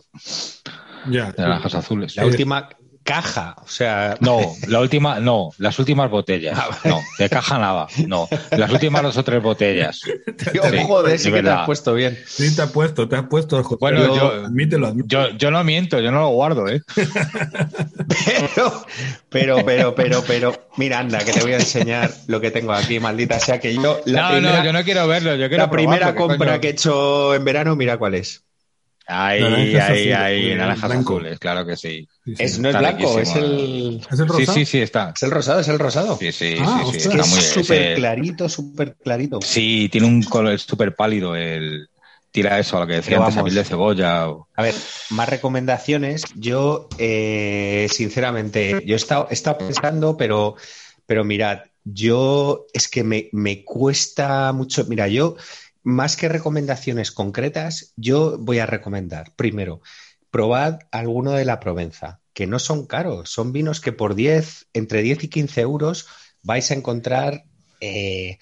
[1.10, 2.16] Ya, de naranjas azules.
[2.16, 2.70] La última,
[3.04, 4.16] caja, o sea.
[4.20, 6.58] No, la última, no, las últimas botellas.
[6.58, 8.28] Ah, no, de caja nada, no.
[8.50, 10.00] Las últimas dos o tres botellas.
[10.52, 12.18] Tío, joder, sí que te has puesto bien.
[12.26, 13.62] Sí, te has puesto, te has puesto.
[13.78, 16.82] Bueno, yo, admítelo, Yo, yo no miento, yo no lo guardo, ¿eh?
[18.24, 18.86] pero,
[19.28, 22.98] pero, pero, pero, pero, mira, anda, que te voy a enseñar lo que tengo aquí,
[22.98, 24.00] maldita sea que yo.
[24.06, 27.34] La no, no, yo no quiero verlo, yo quiero La primera compra que he hecho
[27.34, 28.44] en verano, mira cuál es.
[29.06, 32.08] Ahí, ahí, ahí, naranjas azules, claro que sí.
[32.24, 34.00] es, no es blanco, es el...
[34.10, 34.54] ¿Es el rosado?
[34.54, 35.12] Sí, sí, sí, está.
[35.14, 36.16] Es el rosado, es el rosado.
[36.18, 39.40] Sí, sí, ah, sí, sí, está muy Es súper clarito, súper clarito.
[39.42, 41.88] Sí, tiene un color súper pálido el...
[42.30, 44.24] Tira eso, a lo que decía antes, a de cebolla.
[44.24, 44.74] A ver,
[45.10, 46.24] más recomendaciones.
[46.34, 50.56] Yo, eh, sinceramente, yo he estado, he estado pensando, pero,
[51.06, 54.84] pero mirad, yo es que me, me cuesta mucho.
[54.86, 55.36] Mira, yo
[55.84, 59.82] más que recomendaciones concretas, yo voy a recomendar, primero,
[60.30, 65.02] probad alguno de la Provenza, que no son caros, son vinos que por 10, entre
[65.02, 66.06] 10 y 15 euros
[66.42, 67.44] vais a encontrar
[67.80, 68.38] eh,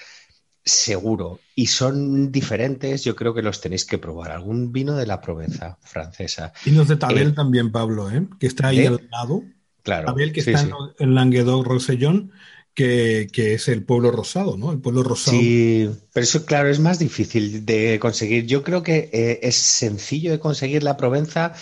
[0.64, 1.40] seguro.
[1.54, 4.30] Y son diferentes, yo creo que los tenéis que probar.
[4.30, 6.52] Algún vino de la Provenza francesa.
[6.64, 8.26] Vinos de Tabel eh, también, Pablo, ¿eh?
[8.38, 9.42] que está ahí al lado.
[9.82, 10.06] Claro.
[10.06, 10.68] Tabel, que está
[10.98, 12.30] en Languedoc-Rosellón
[12.74, 14.72] que, es el pueblo rosado, ¿no?
[14.72, 15.38] El pueblo rosado.
[15.38, 18.46] Sí, pero eso, claro, es más difícil de conseguir.
[18.46, 21.52] Yo creo que eh, es sencillo de conseguir la Provenza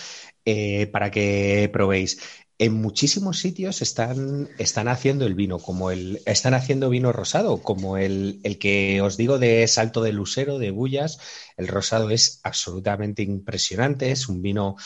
[0.45, 2.21] eh, para que probéis.
[2.59, 7.97] En muchísimos sitios están, están haciendo el vino, como el, están haciendo vino rosado, como
[7.97, 11.19] el, el que os digo de Salto de Lucero, de Bullas.
[11.57, 14.77] El rosado es absolutamente impresionante, es un vino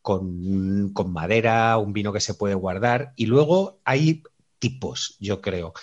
[0.00, 3.14] con, con, madera, un vino que se puede guardar.
[3.16, 4.22] Y luego hay
[4.64, 5.74] tipos, yo creo.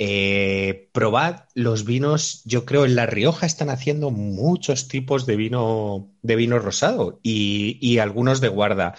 [0.00, 6.10] Eh, probad los vinos, yo creo en La Rioja están haciendo muchos tipos de vino,
[6.22, 8.94] de vino rosado y, algunos de guarda.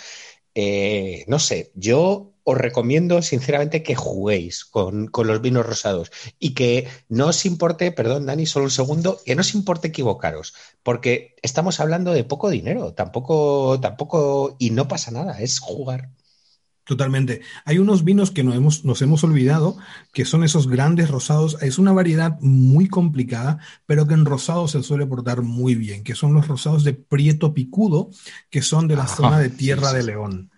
[0.55, 6.53] Eh, no sé, yo os recomiendo sinceramente que juguéis con, con, los vinos rosados y
[6.53, 11.35] que no os importe, perdón Dani, solo un segundo, que no os importe equivocaros, porque
[11.41, 16.09] estamos hablando de poco dinero, tampoco, tampoco, y no pasa nada, es jugar.
[16.85, 17.41] Totalmente.
[17.65, 19.75] Hay unos vinos que nos hemos, nos hemos olvidado,
[20.13, 21.57] que son esos grandes rosados.
[21.61, 26.13] Es una variedad muy complicada, pero que en rosado se suele portar muy bien, que
[26.13, 28.11] son los rosados de Prieto Picudo,
[28.51, 30.51] que son de la zona de Tierra de León.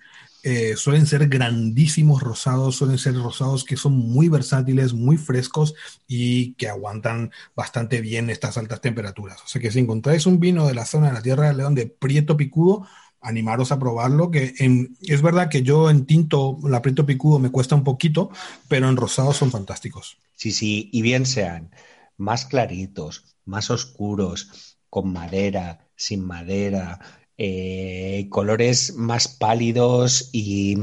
[0.44, 5.76] Eh, suelen ser grandísimos rosados, suelen ser rosados que son muy versátiles, muy frescos
[6.08, 9.42] y que aguantan bastante bien estas altas temperaturas.
[9.44, 11.74] O sea que si encontráis un vino de la zona de la Tierra de León
[11.74, 12.88] de Prieto Picudo,
[13.22, 14.54] animaros a probarlo, que
[15.02, 18.30] es verdad que yo en tinto, el aprieto picudo me cuesta un poquito,
[18.68, 20.18] pero en rosado son fantásticos.
[20.36, 21.72] Sí, sí, y bien sean
[22.18, 27.00] más claritos, más oscuros, con madera, sin madera,
[27.38, 30.76] eh, colores más pálidos y,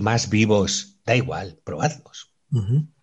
[0.00, 2.32] más vivos, da igual, probadlos.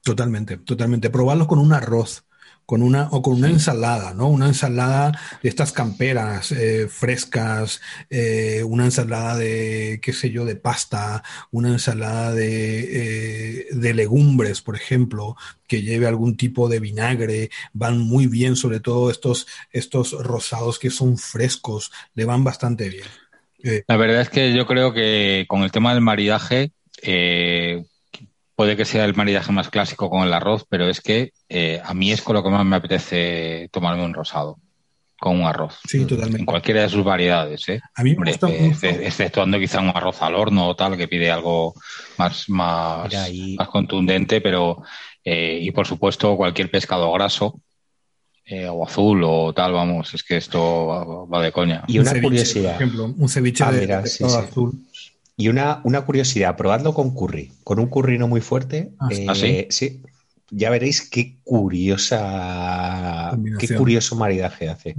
[0.03, 1.09] Totalmente, totalmente.
[1.09, 2.25] Probarlos con un arroz
[2.69, 4.27] con una o con una ensalada, ¿no?
[4.27, 5.11] Una ensalada
[5.41, 11.69] de estas camperas eh, frescas, eh, una ensalada de, qué sé yo, de pasta, una
[11.69, 18.27] ensalada de, eh, de, legumbres, por ejemplo, que lleve algún tipo de vinagre, van muy
[18.27, 23.83] bien, sobre todo estos, estos rosados que son frescos, le van bastante bien.
[23.87, 26.71] La verdad es que yo creo que con el tema del maridaje,
[28.59, 31.93] puede que sea el maridaje más clásico con el arroz, pero es que eh, a
[31.93, 34.57] mí es con lo que más me apetece tomarme un rosado,
[35.17, 35.79] con un arroz.
[35.87, 36.39] Sí, totalmente.
[36.39, 37.79] En cualquiera de sus variedades, ¿eh?
[37.95, 41.31] A mí me gusta eh, Exceptuando quizá un arroz al horno o tal, que pide
[41.31, 41.73] algo
[42.17, 43.09] más, más,
[43.57, 44.83] más contundente, pero,
[45.23, 47.61] eh, y por supuesto, cualquier pescado graso,
[48.43, 51.85] eh, o azul o tal, vamos, es que esto va, va de coña.
[51.87, 52.73] Y Un una ceviche, curiosidad.
[52.73, 54.49] Por ejemplo, un ceviche Ah, de, mira, de sí, pescado sí.
[54.49, 54.85] azul.
[55.39, 58.91] Y una, una curiosidad, probadlo con curry, con un curry no muy fuerte.
[58.99, 59.67] Ah, eh, ¿Ah, sí?
[59.69, 60.01] sí.
[60.51, 62.19] Ya veréis qué curiosa,
[63.57, 64.95] qué curioso maridaje hace.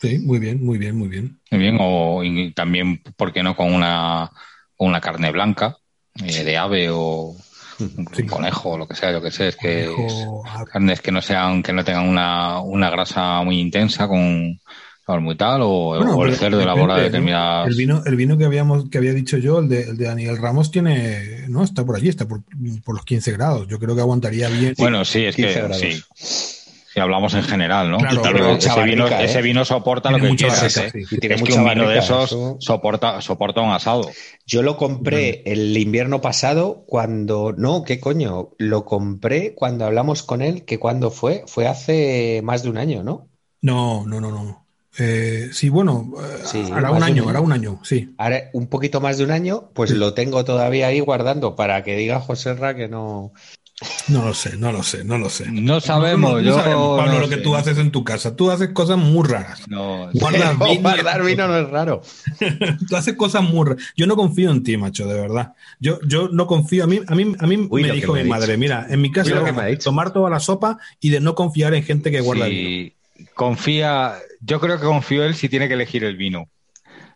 [0.00, 1.38] Sí, muy bien, muy bien, muy bien.
[1.50, 4.30] Muy bien, o y también, ¿por qué no con una,
[4.74, 5.76] con una carne blanca
[6.24, 7.36] eh, de ave o
[7.78, 8.24] un Sí.
[8.24, 11.20] conejo o lo que sea, yo que sé, es que Conejo, ah, carnes que no
[11.20, 14.58] sean, que no tengan una, una grasa muy intensa con
[15.20, 17.02] muy tal, o, Bueno, o el cerdo depende, elabora ¿no?
[17.02, 17.68] determinadas.
[17.68, 20.36] El vino, el vino que habíamos, que había dicho yo, el de, el de Daniel
[20.38, 22.42] Ramos, tiene, no, está por allí, está por,
[22.84, 23.66] por los 15 grados.
[23.66, 24.74] Yo creo que aguantaría bien.
[24.78, 25.78] Bueno, sí, es 15 que grados.
[25.78, 26.02] sí.
[26.92, 27.98] Si hablamos en general, ¿no?
[27.98, 28.20] Claro,
[28.56, 29.24] ese, vino, barrica, ¿eh?
[29.26, 31.04] ese vino soporta Tiene lo que mucha quieras, barrica, ¿eh?
[31.08, 31.16] sí.
[31.16, 34.10] Y tiene es que un vino de esos eso- soporta, soporta un asado.
[34.44, 38.50] Yo lo compré el invierno pasado cuando, no, ¿qué coño?
[38.58, 43.04] Lo compré cuando hablamos con él, que cuando fue, fue hace más de un año,
[43.04, 43.28] ¿no?
[43.62, 44.66] No, no, no, no.
[44.98, 47.28] Eh, sí, bueno, eh, Sí, hará más un un año, año.
[47.28, 48.16] hará un año, sí.
[48.16, 51.96] Ahora un poquito más de un año, pues lo tengo todavía ahí guardando para que
[51.96, 53.32] diga José Ra que no.
[54.08, 55.46] No lo sé, no lo sé, no lo sé.
[55.46, 56.52] No sabemos, No, no, no yo.
[56.52, 58.36] sabemos, Pablo, no lo que tú haces en tu casa.
[58.36, 59.62] Tú haces cosas muy raras.
[59.66, 62.02] No, Guardas Pero vino, guardar vino no es raro.
[62.88, 63.84] tú haces cosas muy raras.
[63.96, 65.54] Yo no confío en ti, macho, de verdad.
[65.78, 66.84] Yo, yo no confío.
[66.84, 68.28] A mí, a mí, a mí Uy, me dijo me mi dicho.
[68.28, 69.90] madre, mira, en mi casa Uy, lo que era me ha dicho.
[69.90, 72.74] tomar toda la sopa y de no confiar en gente que guarda vino.
[73.34, 74.16] Confía.
[74.40, 76.48] Yo creo que confío él si tiene que elegir el vino.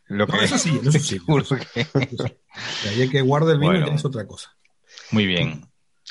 [0.06, 0.98] Lo No, que eso sí, eso sí.
[1.18, 1.44] seguro
[1.74, 3.86] que- que guarde el vino Bueno.
[3.88, 4.50] ya es otra cosa.
[5.10, 5.64] Muy bien.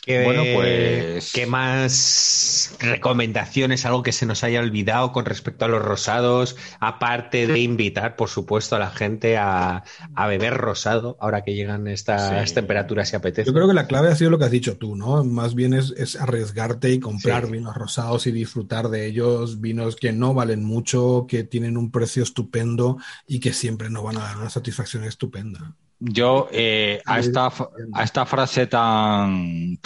[0.06, 5.70] ¿Qué, Bueno, pues- ¿Qué más recomendaciones, algo que se nos haya olvidado con respecto a
[5.70, 6.58] los rosados?
[6.82, 9.84] Aparte de invitar, por supuesto, a la gente a,
[10.14, 12.56] a beber rosado, ahora que llegan estas Sí.
[12.56, 13.48] temperaturas y apetece.
[13.48, 15.24] Yo creo que la clave ha sido lo que has dicho tú, ¿no?
[15.24, 17.52] Más bien es, es arriesgarte y comprar Sí.
[17.54, 22.24] vinos rosados y disfrutar de ellos, vinos que no valen mucho, que tienen un precio
[22.24, 25.76] estupendo y que siempre nos van a dar una satisfacción estupenda.
[26.06, 27.50] Yo, eh, a, esta,
[27.94, 29.80] a esta frase tan,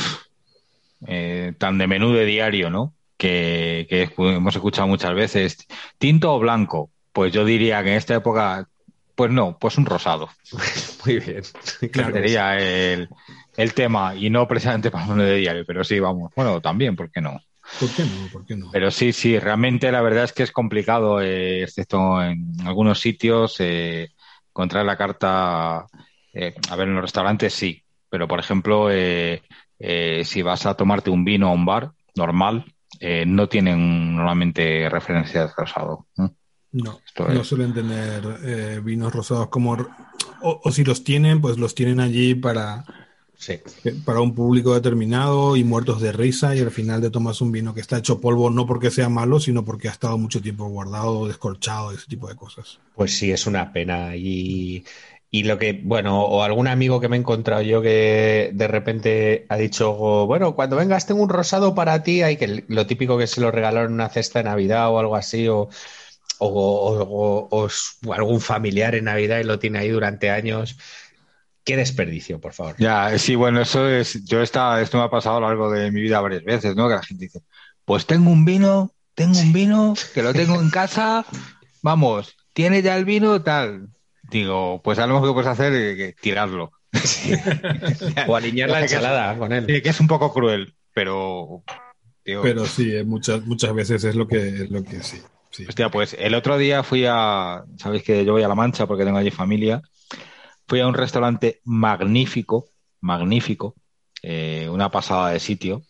[1.06, 2.96] eh, tan de menú de diario, ¿no?
[3.18, 5.58] Que, que hemos escuchado muchas veces,
[6.00, 6.90] tinto o blanco.
[7.14, 8.68] Pues yo diría que en esta época,
[9.14, 10.30] pues no, pues un rosado.
[11.06, 11.44] Muy bien.
[11.92, 12.14] Claro.
[12.14, 13.10] Sería el,
[13.56, 16.32] el tema, y no precisamente para el menú de diario, pero sí, vamos.
[16.36, 17.40] Bueno, también, ¿por qué no?
[17.80, 18.28] ¿Por qué no?
[18.32, 18.72] ¿Por qué no?
[18.72, 23.58] Pero sí, sí, realmente la verdad es que es complicado, eh, excepto en algunos sitios,
[23.60, 24.10] eh,
[24.50, 25.86] encontrar la carta.
[26.40, 29.42] Eh, a ver, en los restaurantes sí, pero por ejemplo, eh,
[29.80, 32.66] eh, si vas a tomarte un vino a un bar normal,
[33.00, 36.08] eh, no tienen normalmente referencias de rosado.
[36.18, 36.36] ¿no?
[36.72, 39.78] No, Esto no es- suelen tener eh, vinos rosados como...
[40.42, 42.86] O, o si los tienen, pues los tienen allí para,
[43.36, 43.60] Sí.
[44.06, 47.74] para un público determinado y muertos de risa y al final te tomas un vino
[47.74, 51.28] que está hecho polvo no porque sea malo, sino porque ha estado mucho tiempo guardado,
[51.28, 52.80] descorchado, ese tipo de cosas.
[52.96, 54.16] Pues sí, es una pena.
[54.16, 54.84] Y,
[55.30, 59.46] y lo que, bueno, o algún amigo que me he encontrado yo que de repente
[59.50, 59.94] ha dicho,
[60.26, 63.52] bueno, cuando vengas tengo un rosado para ti, hay que lo típico que se lo
[63.52, 65.70] regalaron en una cesta de Navidad o algo así, o,
[66.40, 70.78] o, o- algún familiar en Navidad y lo tiene ahí durante años.
[71.64, 72.76] Qué desperdicio, por favor.
[72.80, 75.92] Ya, sí, bueno, eso es, yo esta, esto me ha pasado a lo largo de
[75.92, 76.88] mi vida varias veces, ¿no?
[76.88, 77.42] Que la gente dice,
[77.84, 81.26] pues tengo un vino, tengo un vino, que lo tengo en casa,
[81.82, 83.90] vamos, tiene ya el vino, tal.
[84.30, 86.72] Digo, pues a lo mejor que puedes hacer es que tirarlo.
[88.28, 89.66] O alinear la ensalada con él.
[89.68, 91.64] Sí, que es un poco cruel, pero,
[92.24, 95.22] Pero sí, eh, muchas, muchas veces es lo que, es lo que sí.
[95.52, 95.66] sí.
[95.68, 99.06] Hostia, pues el otro día fui a, sabéis que yo voy a La Mancha porque
[99.06, 99.82] tengo allí familia,
[100.68, 102.70] fui a un restaurante magnífico,
[103.00, 103.76] magnífico,
[104.24, 105.84] eh, una pasada de sitio,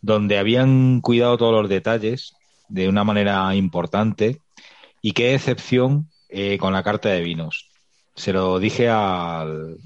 [0.00, 2.34] donde habían cuidado todos los detalles
[2.68, 4.40] de una manera importante
[5.02, 7.68] y qué excepción eh, con la carta de vinos.
[8.14, 9.76] Se lo dije al,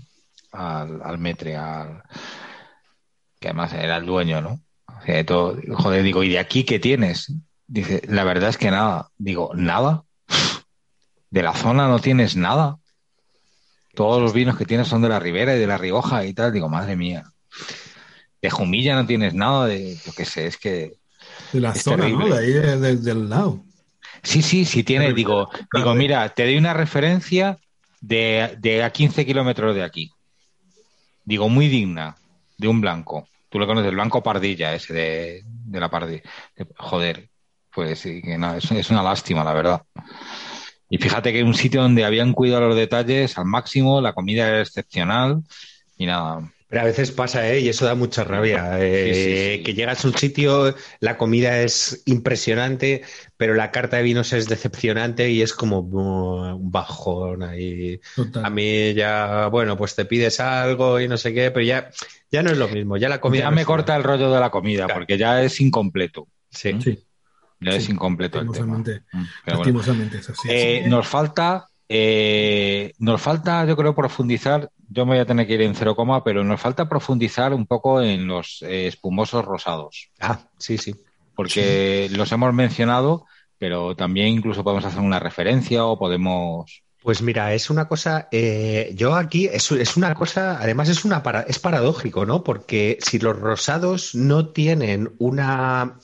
[0.52, 2.02] al, al metre, al,
[3.40, 4.60] que además era el dueño, ¿no?
[4.86, 7.32] O sea, todo, joder, digo, ¿y de aquí qué tienes?
[7.66, 9.08] Dice, la verdad es que nada.
[9.18, 10.04] Digo, ¿nada?
[11.30, 12.76] De la zona no tienes nada.
[13.94, 16.52] Todos los vinos que tienes son de la Ribera y de la Rioja y tal.
[16.52, 17.24] Digo, madre mía.
[18.42, 20.96] De Jumilla no tienes nada de, yo qué sé, es que...
[21.52, 22.18] De la zona, ¿no?
[22.18, 22.34] terrible.
[22.34, 23.62] De ahí, de- de- del lado.
[24.22, 25.12] Sí, sí, sí tiene.
[25.12, 25.66] Digo, Claro.
[25.72, 27.58] digo, mira, te doy una referencia
[28.00, 30.10] de, de a 15 kilómetros de aquí.
[31.24, 32.16] Digo, muy digna,
[32.58, 33.28] de un blanco.
[33.48, 36.22] Tú lo conoces, el blanco pardilla, ese de, de la pardilla.
[36.76, 37.28] Joder,
[37.72, 39.82] pues sí, que no, es, es una lástima, la verdad.
[40.88, 44.60] Y fíjate que un sitio donde habían cuidado los detalles al máximo, la comida era
[44.60, 45.42] excepcional
[45.96, 46.52] y nada.
[46.68, 47.60] Pero a veces pasa, ¿eh?
[47.60, 48.78] Y eso da mucha rabia.
[48.80, 49.62] Eh, Sí, sí, sí.
[49.64, 53.02] Que llegas a un sitio, la comida es impresionante,
[53.40, 57.98] pero la carta de vinos es decepcionante y es como un bajón ahí.
[58.14, 58.44] Total.
[58.44, 61.88] A mí ya, bueno, pues te pides algo y no sé qué, pero ya,
[62.30, 62.98] ya no es lo mismo.
[62.98, 63.44] Ya la comida.
[63.44, 65.00] ya no me corta el rollo de la comida, Claro.
[65.00, 66.28] porque ya es incompleto.
[66.50, 66.76] Sí.
[66.82, 67.02] Sí,
[67.60, 68.76] Ya es incompleto el tema.
[68.76, 69.04] lastimosamente.
[69.10, 69.72] Mm, pero bueno.
[69.72, 70.48] lastimosamente es así.
[70.50, 74.70] Eh, nos falta, eh, nos falta, yo creo, profundizar.
[74.90, 77.66] Yo me voy a tener que ir en cero coma, pero nos falta profundizar un
[77.66, 80.94] poco en los eh, espumosos rosados, Ah, sí, sí.
[81.44, 83.26] Porque los hemos mencionado,
[83.58, 86.82] pero también incluso podemos hacer una referencia o podemos.
[87.02, 91.22] Pues mira, es una cosa, eh, yo aquí, es, es una cosa, además es una
[91.22, 92.44] para- es paradójico, ¿no?
[92.44, 95.96] Porque si los rosados no tienen una,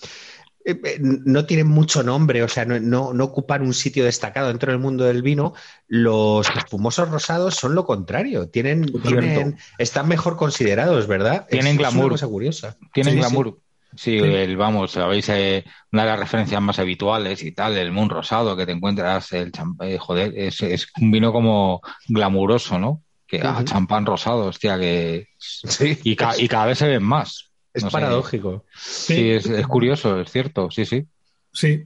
[0.65, 4.49] eh, eh, no tienen mucho nombre, o sea, no, no, no ocupan un sitio destacado
[4.49, 5.53] dentro del mundo del vino,
[5.87, 11.47] los espumosos rosados son lo contrario, tienen, tienen, están mejor considerados, ¿verdad?
[11.51, 12.05] Tienen Es- es glamour.
[12.07, 12.77] una cosa curiosa.
[12.95, 13.19] Tienen sí.
[13.21, 13.47] glamour.
[13.55, 13.66] Sí,
[13.97, 14.17] Sí.
[14.19, 18.57] el, vamos, sabéis, eh, una de las referencias más habituales y tal, el Moon Rosado
[18.57, 23.03] que te encuentras, el champán, joder, es, es un vino como glamuroso, ¿no?
[23.27, 25.29] Que, ah, champán rosado, hostia, que...
[25.39, 27.51] Sí, Y, ca- y cada vez se ven más.
[27.75, 27.93] es no sé.
[27.93, 28.65] paradójico.
[28.79, 31.05] Sí, es, es curioso, es cierto, sí, sí.
[31.53, 31.85] Sí,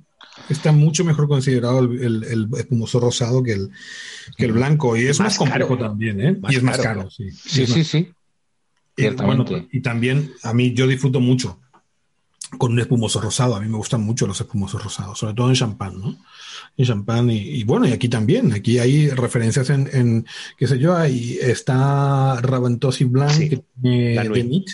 [0.48, 3.70] está mucho mejor considerado el, el- el espumoso rosado que el,
[4.36, 4.96] que el blanco.
[4.96, 5.88] Y es Más más, complejo caro.
[5.90, 6.36] también, ¿eh?
[6.40, 6.98] Más y es más caro.
[7.00, 7.30] caro, sí.
[7.30, 7.98] Sí, sí, más- sí.
[8.96, 9.68] y, bueno, ciertamente.
[9.72, 11.58] y también a mí yo disfruto mucho
[12.58, 13.56] con un espumoso rosado.
[13.56, 16.16] A mí me gustan mucho los espumosos rosados, sobre todo en champán, ¿no?
[16.76, 18.52] En champán y, y bueno, y aquí también.
[18.52, 20.26] Aquí hay referencias en, en
[20.56, 24.64] qué sé yo, ahí está Raventosi Blanc, Sí, que tiene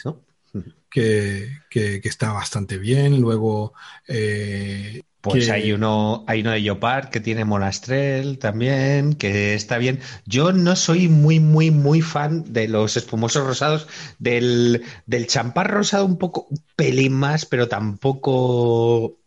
[0.91, 3.21] que, que está bastante bien.
[3.21, 3.75] Luego,
[4.09, 5.03] eh,
[5.33, 10.01] Pues que- hay uno, hay uno de Yopar que tiene Monastrell también, que está bien.
[10.27, 16.05] Yo no soy muy, muy, muy fan de los espumosos rosados, del, del champán rosado
[16.07, 19.05] un poco, un pelín más, pero tampoco.
[19.05, 19.19] O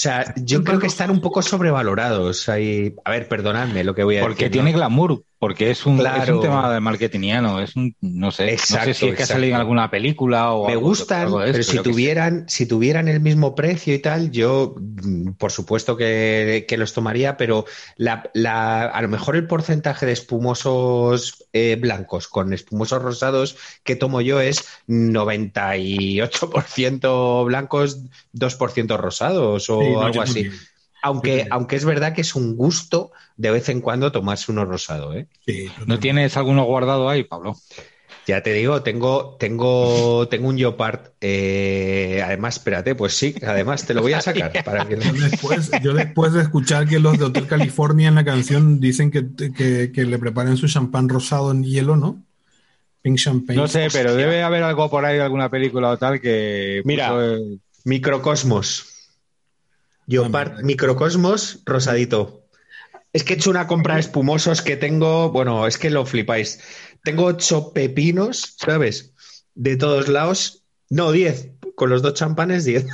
[0.00, 2.48] sea, yo creo que están un poco sobrevalorados.
[2.48, 4.52] Ahí, a ver, perdonadme lo que voy a Porque decir.
[4.52, 4.78] tiene ¿no?
[4.78, 6.22] glamour, porque es un, Claro.
[6.22, 9.26] es un tema de marketingiano, es un, no sé, no sé si es que ha
[9.26, 13.08] salido en alguna película o Me algo- gustan, algo de pero si tuvieran, si tuvieran
[13.08, 17.64] el mismo precio y tal, yo mm, por supuesto que, que los tomaría, pero
[17.96, 23.96] la, la- a lo mejor el porcentaje de espumosos eh, blancos con espumosos rosados que
[23.96, 30.50] tomo yo es 98% blancos, 2% rosados o Sí, algo así.
[31.02, 35.14] Aunque, aunque es verdad que es un gusto de vez en cuando tomarse uno rosado,
[35.14, 35.26] ¿eh?
[35.46, 37.56] Sí, ¿No tienes alguno guardado ahí, Pablo?
[38.26, 41.14] Ya te digo, tengo, tengo, tengo un Yopart.
[41.20, 45.70] eh, además, espérate, pues sí, además te lo voy a sacar para que Yo después,
[45.82, 49.90] yo después de escuchar que los de Hotel California en la canción dicen que, que,
[49.92, 52.22] que le preparen su champán rosado en hielo, ¿no?
[53.02, 53.58] Pink champagne.
[53.58, 56.82] No sé, pero debe haber algo por ahí, alguna película o tal que...
[56.84, 57.08] Mira.
[57.08, 58.99] puso Microcosmos.
[60.06, 62.44] Yopart Microcosmos rosadito.
[63.12, 66.60] Es que he hecho una compra de espumosos que tengo, bueno, es que lo flipáis.
[67.02, 69.14] Tengo ocho pepinos, ¿sabes?
[69.54, 70.64] De todos lados.
[70.88, 71.50] No, diez.
[71.74, 72.86] Con los dos champanes, diez.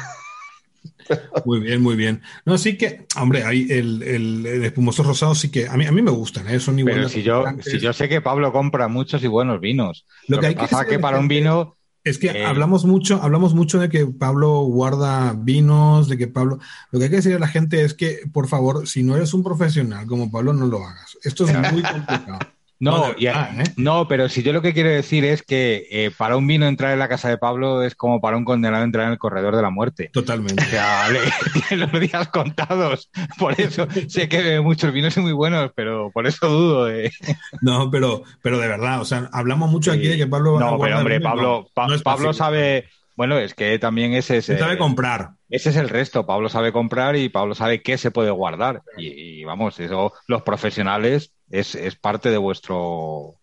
[1.45, 2.23] Muy bien, muy bien.
[2.45, 5.93] No, sí que, hombre, hay el, el, el espumoso rosado sí que a mí, a
[5.93, 6.59] mí me gustan, ¿eh?
[6.59, 9.61] son igual Pero de si yo, si yo sé que Pablo compra muchos y buenos
[9.61, 10.07] vinos.
[10.27, 11.76] Lo Lo, que que, pasa que para un vino...
[12.07, 16.61] Es que Eh, hablamos mucho, hablamos mucho de que Pablo guarda vinos, de que Pablo.
[16.93, 19.35] Lo que hay que decir a la gente es que, por favor, si no eres
[19.35, 21.19] un profesional como Pablo, no lo hagas.
[21.25, 22.39] Esto es muy complicado.
[22.79, 23.65] No, verdad, ¿eh?
[23.77, 26.93] no, pero si yo lo que quiero decir es que eh, para un vino entrar
[26.93, 29.63] en la casa de Pablo es como para un condenado entrar en el corredor de
[29.63, 30.11] la muerte.
[30.13, 30.63] Totalmente.
[30.63, 31.21] O sea, le-
[31.69, 33.11] tiene los días contados.
[33.39, 36.89] Por eso sé que muchos vinos son muy buenos, pero por eso dudo.
[37.63, 40.59] No, pero, pero de verdad, o sea, hablamos mucho aquí de que Pablo.
[40.59, 42.89] No, pero hombre, Pablo, Pa- no Pablo sabe.
[43.17, 44.47] Bueno, es que también ese es.
[44.47, 45.31] Sabe comprar.
[45.49, 46.27] Ese es el resto.
[46.27, 48.83] Pablo sabe comprar y Pablo sabe qué se puede guardar.
[48.99, 53.35] Y, y vamos, eso, los profesionales es, es parte de vuestro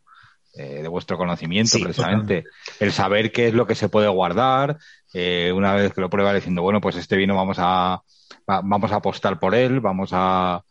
[0.56, 2.44] eh, de vuestro conocimiento, Sí, precisamente.
[2.80, 4.78] El saber qué es lo que se puede guardar.
[5.14, 8.02] eh, una vez que lo prueba diciendo, bueno, pues este vino vamos a
[8.50, 10.64] va- vamos a apostar por él, vamos a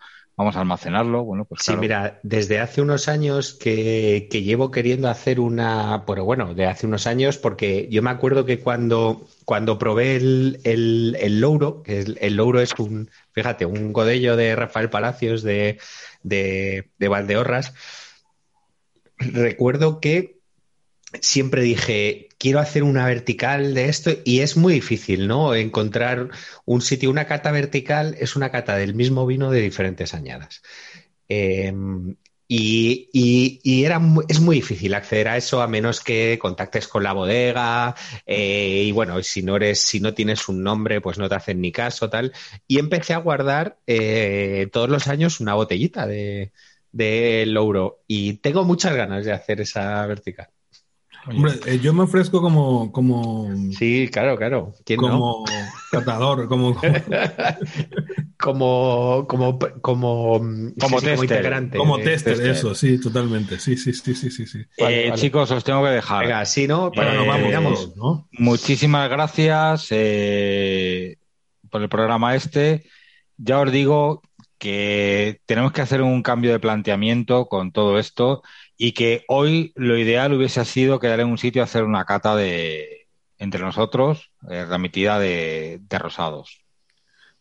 [0.43, 1.24] vamos a almacenarlo.
[1.24, 6.24] Bueno, pues Sí, mira, desde hace unos años que, que llevo queriendo hacer una, pero
[6.24, 11.16] bueno, de hace unos años, porque yo me acuerdo que cuando, cuando probé el, el,
[11.20, 15.78] el Louro, que el, el Louro es un, fíjate, un godello de Rafael Palacios de,
[16.22, 17.72] de, de Valdeorras,
[19.18, 20.40] recuerdo que
[21.20, 25.55] siempre dije, quiero hacer una vertical de esto y es muy difícil, ¿no?
[25.55, 26.30] Encontrar
[26.64, 30.62] un sitio, una cata vertical es una cata del mismo vino de diferentes añadas.
[31.28, 31.72] Eh,
[32.55, 33.09] Y,
[33.64, 37.95] y, era, es muy difícil acceder a eso a menos que contactes con la bodega
[38.26, 41.62] eh, y bueno, si no eres, si no tienes un nombre, pues no te hacen
[41.62, 42.32] ni caso, tal.
[42.66, 46.53] Y empecé a guardar eh, todos los años una botellita de,
[46.93, 50.49] de Louro y tengo muchas ganas de hacer esa vertical.
[51.26, 53.48] Hombre, eh, yo me ofrezco como, como,
[53.78, 54.74] Sí, claro, claro.
[54.84, 55.08] ¿Quién no?
[55.08, 55.44] como
[55.90, 56.76] catador, como,
[58.38, 61.22] Como, como, como, Como sí, sí, tester.
[61.22, 61.78] integrante.
[61.78, 62.50] como de- tester, tester.
[62.50, 63.58] eso, sí, totalmente.
[63.60, 64.58] Sí, sí, sí, sí, sí, sí.
[64.78, 65.12] Eh, vale.
[65.14, 66.24] Chicos, os tengo que dejar.
[66.26, 66.90] Venga, sí, ¿no?
[66.90, 67.92] Para Eh, nos vamos.
[68.32, 71.18] Muchísimas gracias eh,
[71.70, 72.84] por el programa este.
[73.36, 74.22] Ya os digo
[74.58, 78.42] que tenemos que hacer un cambio de planteamiento con todo esto
[78.85, 82.35] y que hoy lo ideal hubiese sido quedar en un sitio a hacer una cata
[82.35, 83.07] de
[83.39, 86.64] entre nosotros, eh, remitida de, de rosados.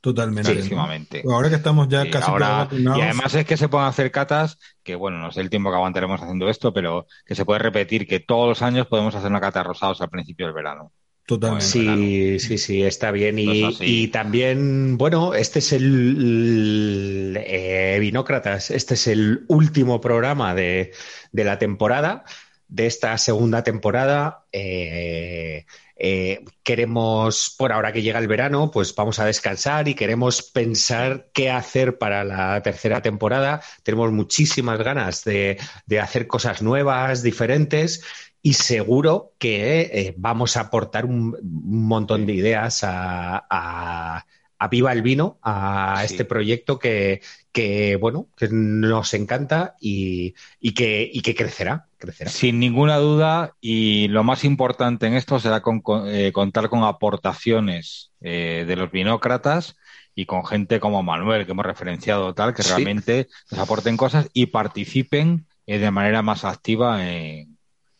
[0.01, 0.51] Totalmente.
[0.51, 1.23] Clarísimamente.
[1.27, 4.95] Ahora que estamos ya casi ahora- y además es que se pueden hacer catas, que
[4.95, 8.19] bueno, no sé el tiempo que aguantaremos haciendo esto, pero que se puede repetir que
[8.19, 10.91] todos los años podemos hacer una cata de rosados al principio del verano.
[11.39, 11.65] Totalmente.
[11.65, 13.39] Sí, sí, sí, está bien.
[13.39, 20.53] Y, Pues y también, bueno, este es el, eh, Vinócratas, este es el último programa
[20.53, 20.91] de,
[21.31, 22.25] de la temporada,
[22.67, 24.45] de esta segunda temporada.
[24.51, 25.65] Eh,
[25.95, 31.29] eh, queremos, por ahora que llega el verano, pues vamos a descansar y queremos pensar
[31.31, 33.61] qué hacer para la tercera temporada.
[33.83, 38.03] Tenemos muchísimas ganas de, de hacer cosas nuevas, diferentes.
[38.43, 44.25] Y seguro que eh, vamos a aportar un, un montón de ideas a, a-
[44.63, 46.13] a Viva el Vino, a Sí.
[46.13, 47.21] este proyecto que,
[47.51, 52.29] que, bueno, que nos encanta y, y que, y que crecerá, crecerá.
[52.29, 56.83] Sin ninguna duda, y lo más importante en esto será con- con- eh, contar con
[56.83, 59.77] aportaciones eh, de los binócratas
[60.13, 62.69] y con gente como Manuel, que hemos referenciado tal, que Sí.
[62.69, 67.50] realmente nos aporten cosas y participen eh, de manera más activa en,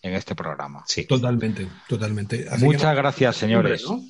[0.02, 0.84] en este programa.
[0.88, 1.06] Sí.
[1.06, 2.48] Totalmente, totalmente.
[2.50, 3.84] Así Muchas que- gracias, señores.
[3.88, 4.02] ¿no?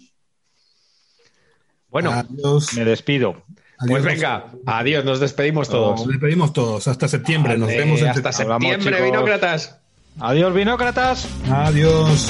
[1.89, 2.73] Bueno, Adiós.
[2.73, 3.43] Me despido.
[3.87, 5.99] pues venga, adiós, nos despedimos todos.
[6.01, 6.87] Nos despedimos todos.
[6.87, 7.57] Hasta septiembre.
[7.57, 8.75] Nos vemos en hasta septiembre.
[8.97, 9.11] Hablamos.
[9.11, 9.77] Vinócratas.
[10.19, 11.27] Adiós, binócratas.
[11.49, 12.29] Adiós.